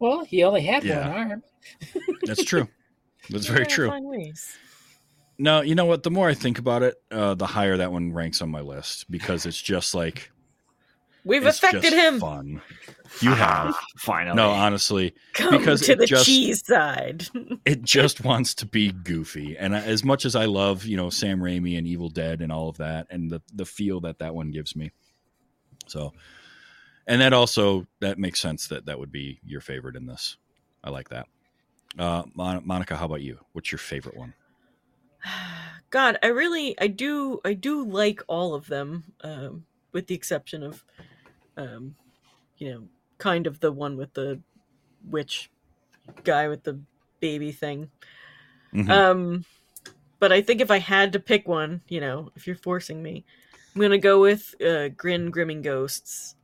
[0.00, 1.08] Well, he only had Yeah.
[1.08, 1.42] one arm.
[2.22, 2.68] That's true.
[3.28, 3.92] That's very true.
[5.38, 6.02] No, you know what?
[6.02, 9.10] The more I think about it, uh, the higher that one ranks on my list
[9.10, 10.30] because it's just like
[11.24, 12.18] We've it's affected just him.
[12.20, 12.60] Fun.
[13.20, 13.74] You have.
[13.98, 14.36] finally.
[14.36, 17.26] No, honestly, Come because to it the just- cheese side.
[17.64, 19.56] it just wants to be goofy.
[19.58, 22.68] And as much as I love, you know, Sam Raimi and Evil Dead and all
[22.68, 24.92] of that, and the the feel that that one gives me,
[25.86, 26.12] so,
[27.10, 30.36] and that also that makes sense that that would be your favorite in this.
[30.84, 31.26] I like that.
[31.98, 33.40] Uh, Mon- Monica, how about you?
[33.52, 34.32] What's your favorite one?
[35.90, 40.62] God, I really, I do, I do like all of them, um, with the exception
[40.62, 40.84] of,
[41.56, 41.96] um,
[42.58, 42.84] you know,
[43.18, 44.40] kind of the one with the
[45.04, 45.50] witch
[46.22, 46.78] guy with the
[47.18, 47.90] baby thing.
[48.72, 48.88] Mhm.
[48.88, 49.44] Um,
[50.20, 53.24] but I think if I had to pick one, you know, if you're forcing me,
[53.74, 56.36] I'm gonna go with uh, Grin Grimming Ghosts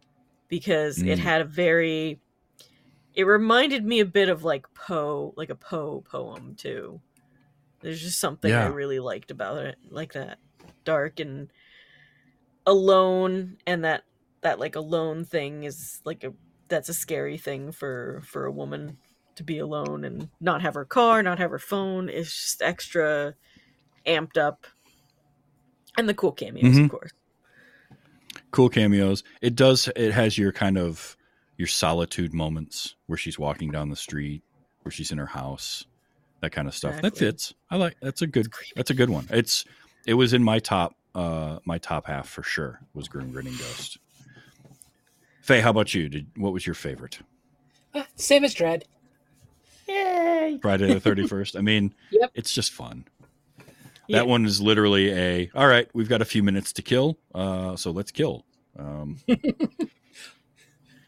[0.49, 1.23] because it Mm.
[1.23, 2.21] had a very.
[3.15, 7.01] It reminded me a bit of like Poe, like a Poe poem too.
[7.81, 10.39] There's just something I really liked about it, like that
[10.85, 11.51] dark and
[12.67, 14.05] alone, and that
[14.43, 16.33] that like alone thing is like a
[16.69, 18.99] that's a scary thing for for a woman
[19.37, 22.09] to be alone and not have her car, not have her phone.
[22.09, 23.35] It's just extra
[24.07, 24.67] amped up.
[25.99, 26.85] And the cool cameos, Mhm.
[26.85, 27.13] of course.
[28.51, 29.23] Cool cameos.
[29.43, 29.89] It does.
[29.97, 31.17] It has your kind of
[31.57, 34.43] your solitude moments where she's walking down the street,
[34.83, 35.85] where she's in her house,
[36.41, 37.01] that kind of stuff.
[37.03, 37.55] That fits.
[37.71, 37.97] I like.
[38.01, 38.49] That's a good.
[38.75, 39.27] That's a good one.
[39.31, 39.65] It's
[40.07, 43.99] it was in my top uh my top half for sure was Grim Grinning Ghost.
[45.43, 46.09] Fae, how about you?
[46.09, 47.19] Did what was your favorite?
[47.95, 48.85] Uh, same as Dread.
[49.89, 50.59] Yay!
[50.63, 51.57] Friday the thirty first.
[51.57, 52.33] I mean, Yep.
[52.35, 53.05] it's just fun.
[54.09, 54.19] Yeah.
[54.19, 55.89] That one is literally a all right.
[55.95, 58.45] We've got a few minutes to kill, uh, so let's kill.
[58.79, 59.19] Um,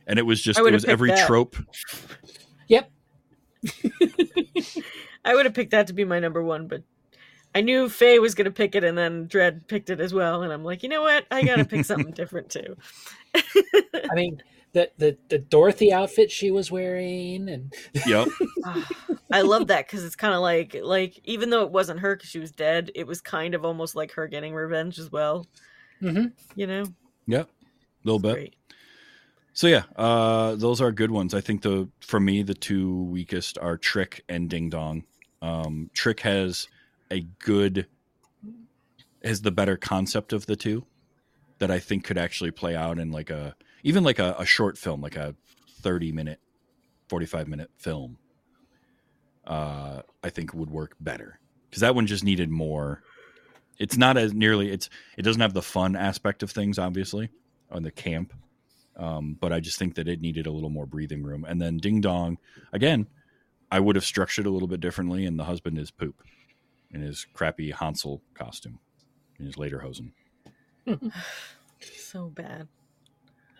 [0.06, 1.26] and it was just it was every that.
[1.26, 1.56] trope.
[2.68, 2.90] Yep.
[5.24, 6.82] I would have picked that to be my number one, but
[7.54, 10.42] I knew Fae was going to pick it, and then Dread picked it as well.
[10.42, 11.26] And I'm like, you know what?
[11.30, 12.76] I got to pick something different too.
[13.34, 14.42] I mean,
[14.72, 17.72] the, the the Dorothy outfit she was wearing, and
[18.06, 18.28] Yep.
[19.32, 22.30] I love that because it's kind of like like even though it wasn't her because
[22.30, 25.46] she was dead, it was kind of almost like her getting revenge as well.
[26.02, 26.32] Mhm.
[26.54, 26.84] You know,
[27.26, 27.48] Yep.
[27.48, 28.34] A little bit.
[28.34, 28.54] great.
[29.52, 31.34] So yeah, uh, those are good ones.
[31.34, 35.04] I think the for me the two weakest are Trick and Ding Dong.
[35.42, 36.68] Um, Trick has
[37.10, 37.86] a good
[39.24, 40.84] has the better concept of the two
[41.58, 44.78] that I think could actually play out in like a even like a, a short
[44.78, 45.34] film, like a
[45.80, 46.40] thirty minute,
[47.08, 48.18] forty five minute film.
[49.46, 53.02] Uh, I think would work better because that one just needed more.
[53.78, 57.30] It's not as nearly it's it doesn't have the fun aspect of things obviously
[57.70, 58.34] on the camp
[58.98, 61.44] um, but I just think that it needed a little more breathing room.
[61.44, 62.38] And then Ding Dong,
[62.72, 63.06] again,
[63.70, 65.24] I would have structured a little bit differently.
[65.24, 66.22] And the husband is poop
[66.90, 68.80] in his crappy Hansel costume,
[69.38, 70.12] in his lederhosen.
[71.80, 72.66] So bad.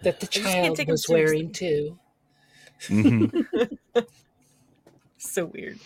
[0.03, 1.99] That the child was wearing seriously.
[1.99, 1.99] too.
[2.95, 3.79] Mhm.
[5.21, 5.81] So weird.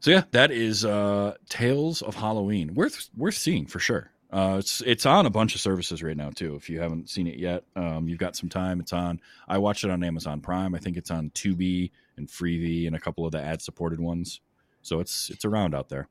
[0.00, 2.74] so yeah, that is uh, Tales of Halloween.
[2.74, 4.10] Worth worth seeing for sure.
[4.32, 6.56] Uh, it's it's on a bunch of services right now too.
[6.56, 8.80] If you haven't seen it yet, um, you've got some time.
[8.80, 9.20] It's on.
[9.46, 10.74] I watched it on Amazon Prime.
[10.74, 14.40] I think it's on Tubi and Freevee and a couple of the ad supported ones.
[14.82, 16.08] So it's it's around out there.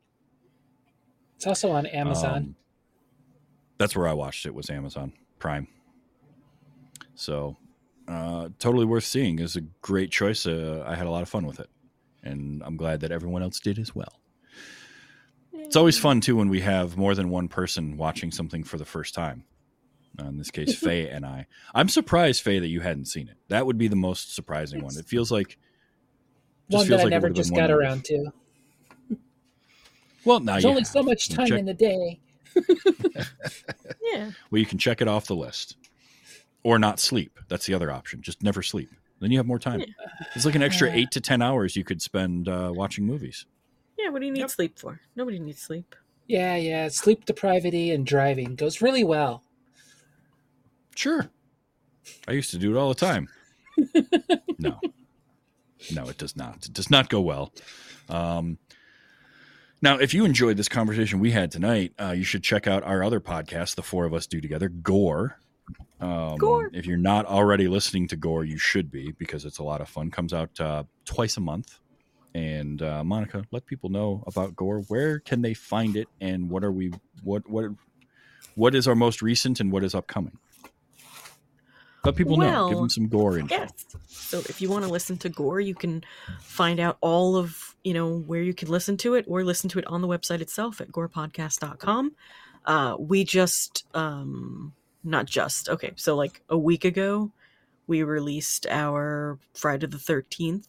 [1.35, 2.37] It's also on Amazon.
[2.37, 2.55] Um,
[3.77, 5.67] that's where I watched it was Amazon Prime.
[7.15, 7.57] So,
[8.07, 9.39] uh, totally worth seeing.
[9.39, 10.45] It's a great choice.
[10.45, 11.69] Uh, I had a lot of fun with it,
[12.23, 14.19] and I'm glad that everyone else did as well.
[15.53, 18.85] It's always fun too when we have more than one person watching something for the
[18.85, 19.45] first time.
[20.19, 21.45] Uh, in this case, Fae and I.
[21.73, 23.37] I'm surprised, Fae, that you hadn't seen it.
[23.47, 24.97] That would be the most surprising one.
[24.97, 25.57] It feels like
[26.69, 28.31] just one feels that I like it never just got around to.
[30.25, 32.19] Well, now There's you only so much time check- in the day.
[34.13, 34.31] Yeah.
[34.49, 35.77] Well, you can check it off the list,
[36.63, 37.39] or not sleep.
[37.47, 38.21] That's the other option.
[38.21, 38.89] Just never sleep.
[39.19, 39.83] Then you have more time.
[40.35, 40.95] It's like an extra Yeah.
[40.95, 43.45] eight to ten hours you could spend uh, watching movies.
[43.97, 44.09] Yeah.
[44.09, 44.99] What do you need sleep for?
[45.15, 45.95] Nobody needs sleep.
[46.27, 46.87] Yeah, yeah.
[46.87, 49.43] Sleep deprivity and driving goes really well.
[50.95, 51.29] Sure,
[52.27, 53.27] I used to do it all the time.
[54.59, 54.79] no,
[55.93, 56.65] no, it does not.
[56.65, 57.53] It does not go well.
[58.09, 58.57] Um,
[59.81, 63.03] now, if you enjoyed this conversation we had tonight, uh, you should check out our
[63.03, 65.37] other podcast, the four of us do together, Gore.
[65.99, 66.69] Um, Gore.
[66.73, 69.89] If you're not already listening to Gore, you should be because it's a lot of
[69.89, 70.09] fun.
[70.09, 71.79] Comes out uh, twice a month.
[72.33, 74.79] And uh, Monica, let people know about Gore.
[74.87, 76.93] Where can they find it, and what are we?
[77.23, 77.65] What what
[78.55, 80.37] what is our most recent, and what is upcoming?
[82.03, 82.69] Let people know.
[82.69, 83.55] Give them some Gore info.
[83.55, 83.71] Yes.
[84.07, 86.03] So if you want to listen to Gore, you can
[86.39, 89.79] find out all of, you know, where you can listen to it or listen to
[89.79, 92.15] it on the website itself at gorepodcast.com.
[92.65, 95.91] Uh, we just, um, not just, okay.
[95.95, 97.31] So like a week ago,
[97.87, 100.67] we released our Friday the 13th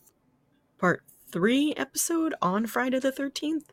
[0.78, 3.66] part three episode on Friday the 13th.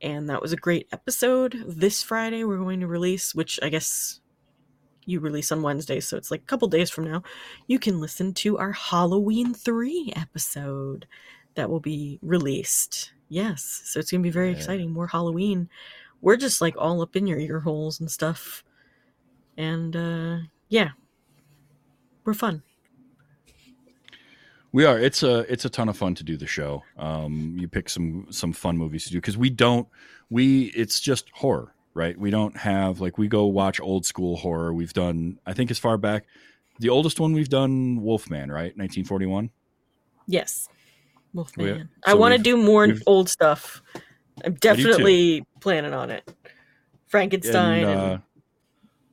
[0.00, 1.62] And that was a great episode.
[1.66, 4.20] This Friday, we're going to release, which I guess
[5.04, 7.22] you release on Wednesday, so it's like a couple days from now,
[7.66, 11.06] you can listen to our Halloween 3 episode
[11.54, 13.12] that will be released.
[13.28, 14.56] Yes, so it's going to be very Yeah.
[14.56, 14.90] exciting.
[14.92, 15.68] More Halloween.
[16.20, 18.64] We're just like all up in your ear holes and stuff.
[19.56, 20.38] And uh
[20.68, 20.90] yeah.
[22.24, 22.62] We're fun.
[24.72, 24.98] We are.
[24.98, 26.82] It's a it's a ton of fun to do the show.
[26.96, 29.86] Um, you pick some some fun movies to do because we don't
[30.30, 32.18] we it's just horror, right?
[32.18, 34.72] We don't have like we go watch old school horror.
[34.72, 36.24] We've done I think as far back
[36.78, 38.76] the oldest one we've done Wolfman, right?
[38.76, 39.50] 1941.
[40.26, 40.68] Yes.
[41.34, 41.66] Wolfman.
[41.66, 43.82] We- I want to do more old stuff.
[44.42, 46.28] I'm definitely planning on it.
[47.08, 48.18] Frankenstein And, and, uh,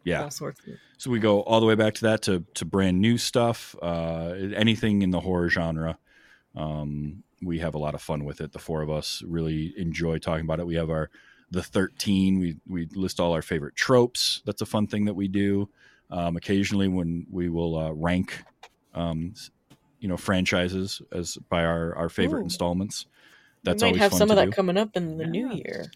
[0.04, 0.24] yeah.
[0.24, 3.00] all sorts of So we go all the way back to that to to brand
[3.02, 5.98] new stuff, uh, anything in the horror genre.
[6.56, 8.52] Um, we have a lot of fun with it.
[8.52, 10.68] The four of us really enjoy talking about it.
[10.68, 11.10] We have our
[11.52, 12.40] the thirteen.
[12.40, 14.42] We we list all our favorite tropes.
[14.46, 15.70] That's a fun thing that we do.
[16.12, 18.44] Um, occasionally, when we will uh, rank,
[18.96, 19.34] um,
[20.00, 22.44] you know, franchises as by our our favorite Ooh.
[22.46, 23.06] installments.
[23.64, 23.94] That's always fun.
[23.94, 24.52] we might always have fun some to of that do.
[24.52, 25.92] coming up in the new year.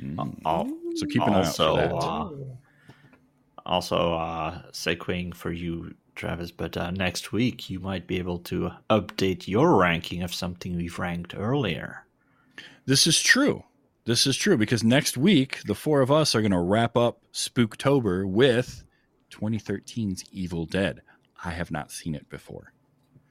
[0.00, 0.40] Mm.
[0.44, 1.92] Al- So keep an eye out for that.
[1.92, 2.30] uh,
[3.66, 8.70] also uh, segueing for you, Travis, but uh, next week you might be able to
[8.88, 12.06] update your ranking of something we've ranked earlier.
[12.86, 13.64] This is true.
[14.04, 17.20] This is true because next week the four of us are going to wrap up
[17.32, 18.82] Spooktober with
[19.30, 21.02] 2013's Evil Dead.
[21.44, 22.72] I have not seen it before.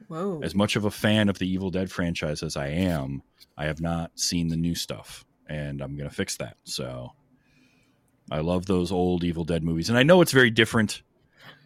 [0.07, 0.39] Whoa.
[0.41, 3.21] As much of a fan of the Evil Dead franchise as I am,
[3.57, 6.57] I have not seen the new stuff, and I'm going to fix that.
[6.63, 7.11] So
[8.31, 11.01] I love those old Evil Dead movies, and I know it's very different,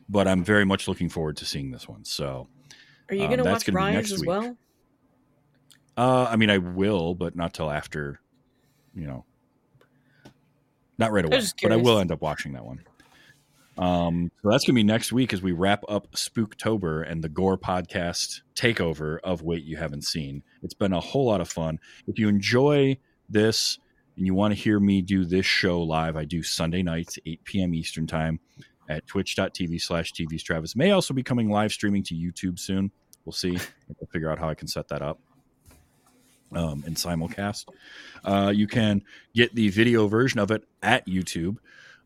[0.09, 2.05] but I'm very much looking forward to seeing this one.
[2.05, 2.47] So
[3.09, 4.29] Are you um, going to that's watch Rise next as week.
[4.29, 4.57] well?
[5.95, 8.19] Uh, I mean, I will, but not till after,
[8.95, 9.25] you know,
[10.97, 11.39] not right away.
[11.39, 12.83] just But I will end up watching that one.
[13.77, 17.57] Um, so that's gonna be next week as we wrap up Spooktober and the Gore
[17.57, 20.43] podcast takeover of Wait You Haven't Seen.
[20.61, 21.79] It's been a whole lot of fun.
[22.07, 22.97] If you enjoy
[23.29, 23.79] this
[24.17, 27.43] and you want to hear me do this show live, I do Sunday nights, 8
[27.43, 27.73] p.m.
[27.73, 28.39] Eastern time
[28.89, 30.75] at twitch.tv slash TV's Travis.
[30.75, 32.91] May also be coming live streaming to YouTube soon.
[33.25, 33.55] We'll see.
[33.55, 35.19] I'll figure out how I can set that up
[36.55, 37.65] um, in simulcast.
[38.23, 39.03] Uh, you can
[39.33, 41.57] get the video version of it at YouTube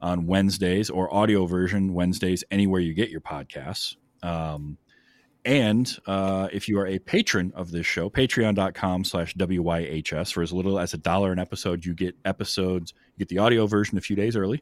[0.02, 3.96] on Wednesdays or audio version Wednesdays anywhere you get your podcasts.
[4.22, 4.78] Um,
[5.48, 10.52] and uh, if you are a patron of this show, patreon.com slash WYHS, for as
[10.52, 14.02] little as a dollar an episode, you get episodes, you get the audio version a
[14.02, 14.62] few days early,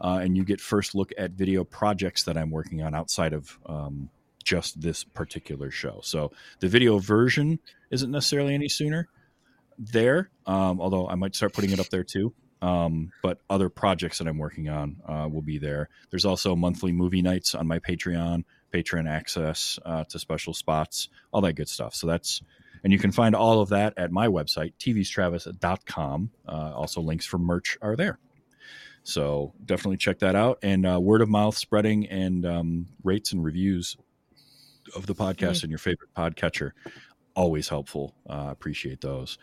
[0.00, 3.58] uh, and you get first look at video projects that I'm working on outside of
[3.66, 4.08] um,
[4.44, 5.98] just this particular show.
[6.04, 6.30] So
[6.60, 7.58] the video version
[7.90, 9.08] isn't necessarily any sooner
[9.80, 12.32] there, um, although I might start putting it up there too.
[12.62, 15.88] Um, but other projects that I'm working on uh, will be there.
[16.10, 21.40] There's also monthly movie nights on my Patreon, Patreon access uh, to special spots, all
[21.42, 21.94] that good stuff.
[21.94, 22.42] So that's,
[22.82, 26.30] and you can find all of that at my website, tvstravis.com.
[26.46, 28.18] Uh, also, links for merch are there.
[29.04, 30.58] So definitely check that out.
[30.62, 33.96] And uh, word of mouth spreading and um, rates and reviews
[34.96, 36.72] of the podcast and your favorite podcatcher
[37.36, 38.14] always helpful.
[38.28, 39.38] Uh, appreciate those.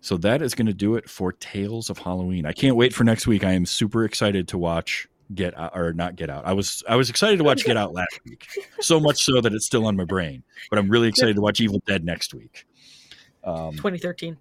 [0.00, 2.46] So that is going to do it for Tales of Halloween.
[2.46, 3.44] I can't wait for next week.
[3.44, 6.46] I am super excited to watch Get Out or not Get Out.
[6.46, 8.46] I was I was excited to watch Get Out last week,
[8.80, 10.42] so much so that it's still on my brain.
[10.70, 12.66] But I'm really excited to watch Evil Dead next week.
[13.44, 14.36] Um, 2013.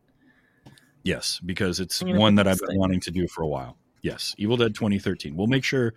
[1.03, 2.79] yes, because it's one that I've been thing.
[2.79, 3.77] wanting to do for a while.
[4.01, 5.35] Yes, Evil Dead 2013.
[5.35, 5.93] We'll make sure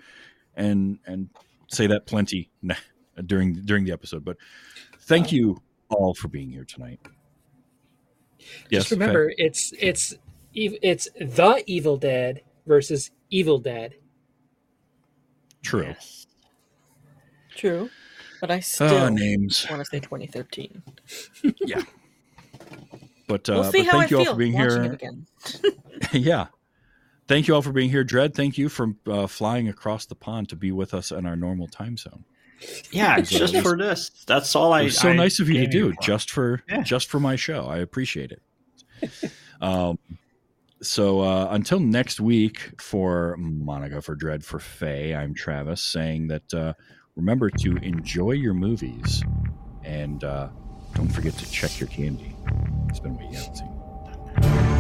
[0.57, 1.29] and and
[1.69, 2.51] say that plenty
[3.27, 4.25] during during the episode.
[4.25, 4.37] But
[5.03, 7.01] thank you all for being here tonight.
[8.71, 8.95] Just Fae?
[8.95, 10.15] remember, it's it's
[10.53, 13.95] it's the Evil Dead versus Evil Dead.
[15.63, 15.87] True.
[15.89, 16.27] Yes.
[17.57, 17.91] True.
[18.41, 19.67] But I Uh, still names.
[19.69, 20.83] want to say 2013.
[21.67, 21.83] yeah.
[23.29, 24.93] But uh, We'll see but how thank I you all feel for being here.
[24.93, 25.27] again.
[26.13, 26.47] yeah.
[27.29, 28.03] Thank you all for being here.
[28.03, 31.37] Dread, thank you for uh, flying across the pond to be with us in our
[31.37, 32.25] normal time zone.
[32.91, 34.11] Yeah, It uh, just for this.
[34.27, 34.89] That's all I.
[34.89, 36.83] So I nice of you to do just for Yeah.
[36.83, 37.67] just for my show.
[37.67, 38.43] I appreciate it.
[39.61, 39.99] um,
[40.83, 46.55] so uh, until next week for Monica, for Dread, for Fae, I'm Travis saying that
[46.55, 46.73] uh,
[47.17, 49.23] remember to enjoy your movies
[49.85, 50.49] and uh,
[50.95, 52.35] don't forget to check your candy.
[52.89, 54.80] It's been what you haven't.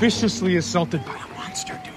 [0.00, 1.92] Viciously assaulted by a monster, dude.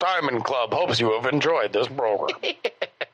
[0.00, 2.36] Diamond Club hopes you have enjoyed this program.